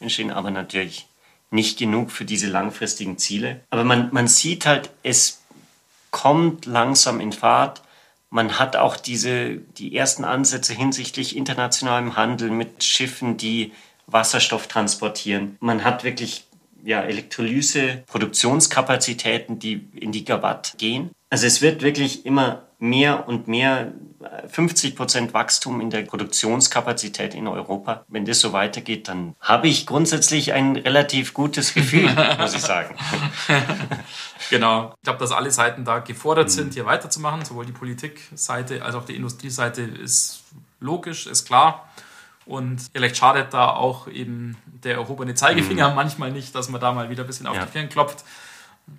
entstehen, 0.00 0.30
aber 0.30 0.50
natürlich 0.50 1.06
nicht 1.50 1.78
genug 1.78 2.10
für 2.10 2.24
diese 2.24 2.48
langfristigen 2.48 3.18
Ziele. 3.18 3.60
Aber 3.70 3.84
man, 3.84 4.10
man 4.12 4.28
sieht 4.28 4.66
halt, 4.66 4.90
es 5.02 5.42
kommt 6.10 6.66
langsam 6.66 7.20
in 7.20 7.32
Fahrt. 7.32 7.82
Man 8.30 8.58
hat 8.58 8.76
auch 8.76 8.96
diese, 8.96 9.56
die 9.56 9.96
ersten 9.96 10.24
Ansätze 10.24 10.74
hinsichtlich 10.74 11.36
internationalem 11.36 12.16
Handel 12.16 12.50
mit 12.50 12.84
Schiffen, 12.84 13.38
die 13.38 13.72
Wasserstoff 14.06 14.66
transportieren. 14.66 15.56
Man 15.60 15.84
hat 15.84 16.04
wirklich 16.04 16.44
ja, 16.84 17.02
Elektrolyse, 17.02 18.04
Produktionskapazitäten, 18.06 19.58
die 19.58 19.88
in 19.94 20.12
die 20.12 20.24
Gigawatt 20.24 20.74
gehen. 20.78 21.10
Also 21.30 21.46
es 21.46 21.60
wird 21.62 21.82
wirklich 21.82 22.24
immer 22.26 22.67
mehr 22.78 23.26
und 23.28 23.48
mehr 23.48 23.92
50 24.48 24.96
Prozent 24.96 25.34
Wachstum 25.34 25.80
in 25.80 25.90
der 25.90 26.02
Produktionskapazität 26.02 27.34
in 27.34 27.46
Europa. 27.46 28.04
Wenn 28.08 28.24
das 28.24 28.40
so 28.40 28.52
weitergeht, 28.52 29.08
dann 29.08 29.34
habe 29.40 29.68
ich 29.68 29.86
grundsätzlich 29.86 30.52
ein 30.52 30.76
relativ 30.76 31.34
gutes 31.34 31.74
Gefühl, 31.74 32.08
muss 32.38 32.54
ich 32.54 32.60
sagen. 32.60 32.96
genau. 34.50 34.94
Ich 34.96 35.02
glaube, 35.02 35.18
dass 35.18 35.32
alle 35.32 35.50
Seiten 35.50 35.84
da 35.84 36.00
gefordert 36.00 36.50
sind, 36.50 36.74
hier 36.74 36.86
weiterzumachen. 36.86 37.44
Sowohl 37.44 37.66
die 37.66 37.72
Politikseite 37.72 38.84
als 38.84 38.94
auch 38.94 39.04
die 39.04 39.16
Industrieseite 39.16 39.82
ist 39.82 40.42
logisch, 40.80 41.26
ist 41.26 41.44
klar. 41.44 41.88
Und 42.44 42.80
vielleicht 42.92 43.16
schadet 43.16 43.52
da 43.52 43.70
auch 43.70 44.08
eben 44.08 44.56
der 44.66 44.94
erhobene 44.94 45.34
Zeigefinger 45.34 45.90
mhm. 45.90 45.96
manchmal 45.96 46.32
nicht, 46.32 46.54
dass 46.54 46.68
man 46.68 46.80
da 46.80 46.92
mal 46.92 47.10
wieder 47.10 47.24
ein 47.24 47.26
bisschen 47.26 47.46
auf 47.46 47.56
ja. 47.56 47.66
die 47.66 47.72
Finger 47.72 47.88
klopft 47.88 48.24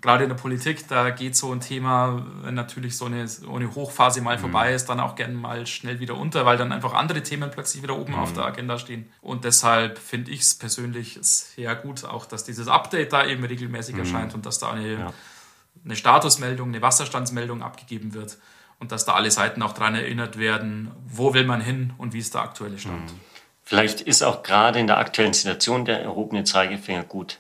gerade 0.02 0.24
in 0.24 0.30
der 0.30 0.36
Politik, 0.36 0.88
da 0.88 1.10
geht 1.10 1.36
so 1.36 1.52
ein 1.52 1.60
Thema, 1.60 2.26
wenn 2.42 2.54
natürlich 2.54 2.98
so 2.98 3.06
eine, 3.06 3.28
so 3.28 3.54
eine 3.54 3.74
Hochphase 3.76 4.22
mal 4.22 4.38
mhm. 4.38 4.42
vorbei 4.42 4.74
ist, 4.74 4.88
dann 4.88 5.00
auch 5.00 5.16
gerne 5.16 5.34
mal 5.34 5.66
schnell 5.68 6.00
wieder 6.00 6.16
unter, 6.16 6.46
weil 6.46 6.58
dann 6.58 6.72
einfach 6.72 6.94
andere 6.94 7.22
Themen 7.24 7.52
plötzlich 7.52 7.84
wieder 7.84 7.98
oben 7.98 8.14
mhm. 8.14 8.20
auf 8.20 8.34
der 8.34 8.46
Agenda 8.46 8.78
stehen. 8.78 9.12
Und 9.22 9.44
deshalb 9.44 9.98
finde 9.98 10.32
ich 10.32 10.42
es 10.42 10.56
persönlich 10.56 11.18
sehr 11.22 11.76
gut, 11.76 12.06
auch 12.06 12.26
dass 12.26 12.44
dieses 12.44 12.68
Update 12.68 13.14
da 13.14 13.26
eben 13.26 13.44
regelmäßig 13.44 13.96
mhm. 13.96 14.02
erscheint 14.02 14.34
und 14.34 14.46
dass 14.46 14.60
da 14.60 14.72
eine, 14.72 14.94
ja. 14.94 15.14
eine 15.84 15.96
Statusmeldung, 15.96 16.70
eine 16.70 16.82
Wasserstandsmeldung 16.82 17.62
abgegeben 17.62 18.14
wird 18.14 18.38
und 18.80 18.92
dass 18.92 19.06
da 19.06 19.14
alle 19.14 19.32
Seiten 19.32 19.62
auch 19.62 19.74
daran 19.74 19.96
erinnert 19.96 20.38
werden, 20.38 20.92
wo 21.06 21.34
will 21.34 21.46
man 21.46 21.62
hin 21.62 21.94
und 21.98 22.14
wie 22.14 22.20
ist 22.20 22.34
der 22.34 22.42
aktuelle 22.42 22.80
Stand. 22.80 23.12
Mhm. 23.12 23.20
Vielleicht 23.64 24.02
ist 24.02 24.24
auch 24.24 24.42
gerade 24.42 24.80
in 24.80 24.88
der 24.88 24.98
aktuellen 24.98 25.34
Situation 25.34 25.86
der 25.86 26.02
erhobene 26.02 26.44
Zeigefinger 26.44 27.04
gut, 27.04 27.40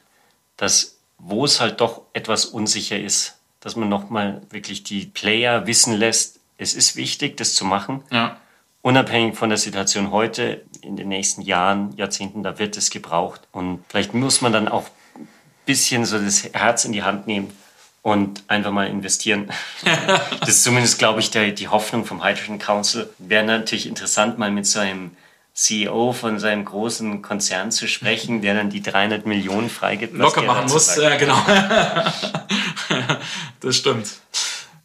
dass 0.57 0.98
wo 1.19 1.45
es 1.45 1.59
halt 1.59 1.81
doch 1.81 2.01
etwas 2.13 2.45
unsicher 2.45 2.97
ist, 2.97 3.37
dass 3.59 3.75
man 3.75 3.89
nochmal 3.89 4.41
wirklich 4.49 4.83
die 4.83 5.05
Player 5.05 5.67
wissen 5.67 5.93
lässt, 5.93 6.39
es 6.57 6.73
ist 6.73 6.95
wichtig, 6.95 7.37
das 7.37 7.55
zu 7.55 7.65
machen. 7.65 8.03
Ja. 8.11 8.37
Unabhängig 8.81 9.35
von 9.35 9.49
der 9.49 9.57
Situation 9.57 10.11
heute, 10.11 10.63
in 10.81 10.95
den 10.95 11.09
nächsten 11.09 11.41
Jahren, 11.41 11.95
Jahrzehnten, 11.97 12.43
da 12.43 12.59
wird 12.59 12.77
es 12.77 12.89
gebraucht. 12.89 13.41
Und 13.51 13.83
vielleicht 13.89 14.13
muss 14.13 14.41
man 14.41 14.53
dann 14.53 14.67
auch 14.67 14.85
ein 15.15 15.27
bisschen 15.65 16.05
so 16.05 16.17
das 16.17 16.43
Herz 16.53 16.85
in 16.85 16.93
die 16.93 17.03
Hand 17.03 17.27
nehmen 17.27 17.53
und 18.01 18.43
einfach 18.47 18.71
mal 18.71 18.87
investieren. 18.87 19.51
das 20.39 20.49
ist 20.49 20.63
zumindest, 20.63 20.99
glaube 20.99 21.19
ich, 21.19 21.31
der, 21.31 21.51
die 21.51 21.67
Hoffnung 21.67 22.05
vom 22.05 22.23
Hydrogen 22.23 22.59
Council. 22.59 23.09
Wäre 23.17 23.43
natürlich 23.43 23.87
interessant, 23.87 24.37
mal 24.37 24.51
mit 24.51 24.65
so 24.65 24.79
einem 24.79 25.11
CEO 25.59 26.13
von 26.13 26.39
seinem 26.39 26.63
großen 26.63 27.21
Konzern 27.21 27.69
zu 27.69 27.85
sprechen, 27.85 28.41
der 28.41 28.53
dann 28.53 28.69
die 28.69 28.81
300 28.81 29.25
Millionen 29.25 29.69
freigibt. 29.69 30.13
Locker 30.17 30.41
machen 30.41 30.71
muss, 30.71 30.95
ja 30.95 31.17
genau. 31.17 31.35
das 33.59 33.75
stimmt. 33.75 34.07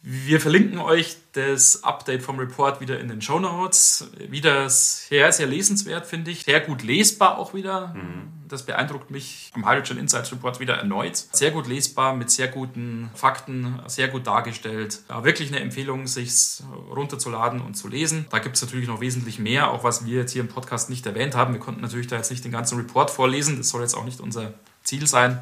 Wir 0.07 0.39
verlinken 0.39 0.77
euch 0.77 1.17
das 1.31 1.83
Update 1.83 2.21
vom 2.21 2.37
Report 2.37 2.79
wieder 2.79 2.99
in 2.99 3.07
den 3.07 3.23
Show 3.23 3.39
Notes. 3.39 4.07
Wieder 4.29 4.69
sehr, 4.69 5.31
sehr 5.31 5.47
lesenswert, 5.47 6.05
finde 6.05 6.29
ich. 6.29 6.43
Sehr 6.43 6.59
gut 6.59 6.83
lesbar 6.83 7.39
auch 7.39 7.55
wieder. 7.55 7.87
Mhm. 7.95 8.27
Das 8.47 8.67
beeindruckt 8.67 9.09
mich 9.09 9.51
am 9.55 9.67
Hydrogen 9.67 9.97
Insights 9.97 10.31
Report 10.31 10.59
wieder 10.59 10.75
erneut. 10.75 11.17
Sehr 11.17 11.49
gut 11.49 11.65
lesbar, 11.65 12.15
mit 12.15 12.29
sehr 12.29 12.49
guten 12.49 13.09
Fakten, 13.15 13.79
sehr 13.87 14.07
gut 14.07 14.27
dargestellt. 14.27 15.01
Ja, 15.09 15.23
wirklich 15.23 15.49
eine 15.49 15.61
Empfehlung, 15.61 16.05
sich 16.05 16.61
runterzuladen 16.91 17.59
und 17.61 17.73
zu 17.73 17.87
lesen. 17.87 18.27
Da 18.29 18.37
gibt 18.37 18.57
es 18.57 18.61
natürlich 18.61 18.87
noch 18.87 19.01
wesentlich 19.01 19.39
mehr, 19.39 19.71
auch 19.71 19.83
was 19.83 20.05
wir 20.05 20.19
jetzt 20.19 20.33
hier 20.33 20.43
im 20.43 20.49
Podcast 20.49 20.91
nicht 20.91 21.07
erwähnt 21.07 21.33
haben. 21.33 21.51
Wir 21.53 21.59
konnten 21.59 21.81
natürlich 21.81 22.05
da 22.05 22.17
jetzt 22.17 22.29
nicht 22.29 22.45
den 22.45 22.51
ganzen 22.51 22.77
Report 22.77 23.09
vorlesen. 23.09 23.57
Das 23.57 23.69
soll 23.69 23.81
jetzt 23.81 23.95
auch 23.95 24.05
nicht 24.05 24.19
unser 24.19 24.53
Ziel 24.83 25.07
sein. 25.07 25.41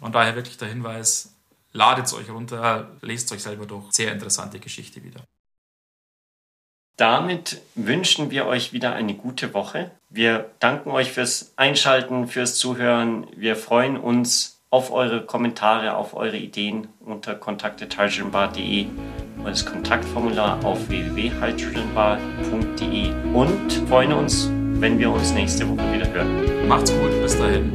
Von 0.00 0.10
daher 0.10 0.34
wirklich 0.34 0.58
der 0.58 0.66
Hinweis, 0.66 1.33
Ladet 1.74 2.06
es 2.06 2.14
euch 2.14 2.30
runter, 2.30 2.88
lest 3.02 3.30
euch 3.32 3.42
selber 3.42 3.66
durch. 3.66 3.90
Sehr 3.90 4.12
interessante 4.12 4.60
Geschichte 4.60 5.02
wieder. 5.02 5.22
Damit 6.96 7.60
wünschen 7.74 8.30
wir 8.30 8.46
euch 8.46 8.72
wieder 8.72 8.94
eine 8.94 9.14
gute 9.14 9.52
Woche. 9.52 9.90
Wir 10.08 10.52
danken 10.60 10.92
euch 10.92 11.10
fürs 11.10 11.52
Einschalten, 11.56 12.28
fürs 12.28 12.56
Zuhören. 12.56 13.26
Wir 13.34 13.56
freuen 13.56 13.96
uns 13.96 14.60
auf 14.70 14.92
eure 14.92 15.26
Kommentare, 15.26 15.96
auf 15.96 16.14
eure 16.14 16.36
Ideen 16.36 16.86
unter 17.00 17.34
kontakte.targenbar.de 17.34 18.86
und 19.38 19.44
das 19.44 19.66
Kontaktformular 19.66 20.64
auf 20.64 20.88
www.hydrogenbar.de 20.88 23.12
und 23.32 23.72
freuen 23.88 24.12
uns, 24.12 24.48
wenn 24.80 25.00
wir 25.00 25.10
uns 25.10 25.32
nächste 25.32 25.68
Woche 25.68 25.92
wieder 25.92 26.08
hören. 26.12 26.68
Macht's 26.68 26.92
gut, 26.92 27.10
bis 27.20 27.36
dahin. 27.36 27.72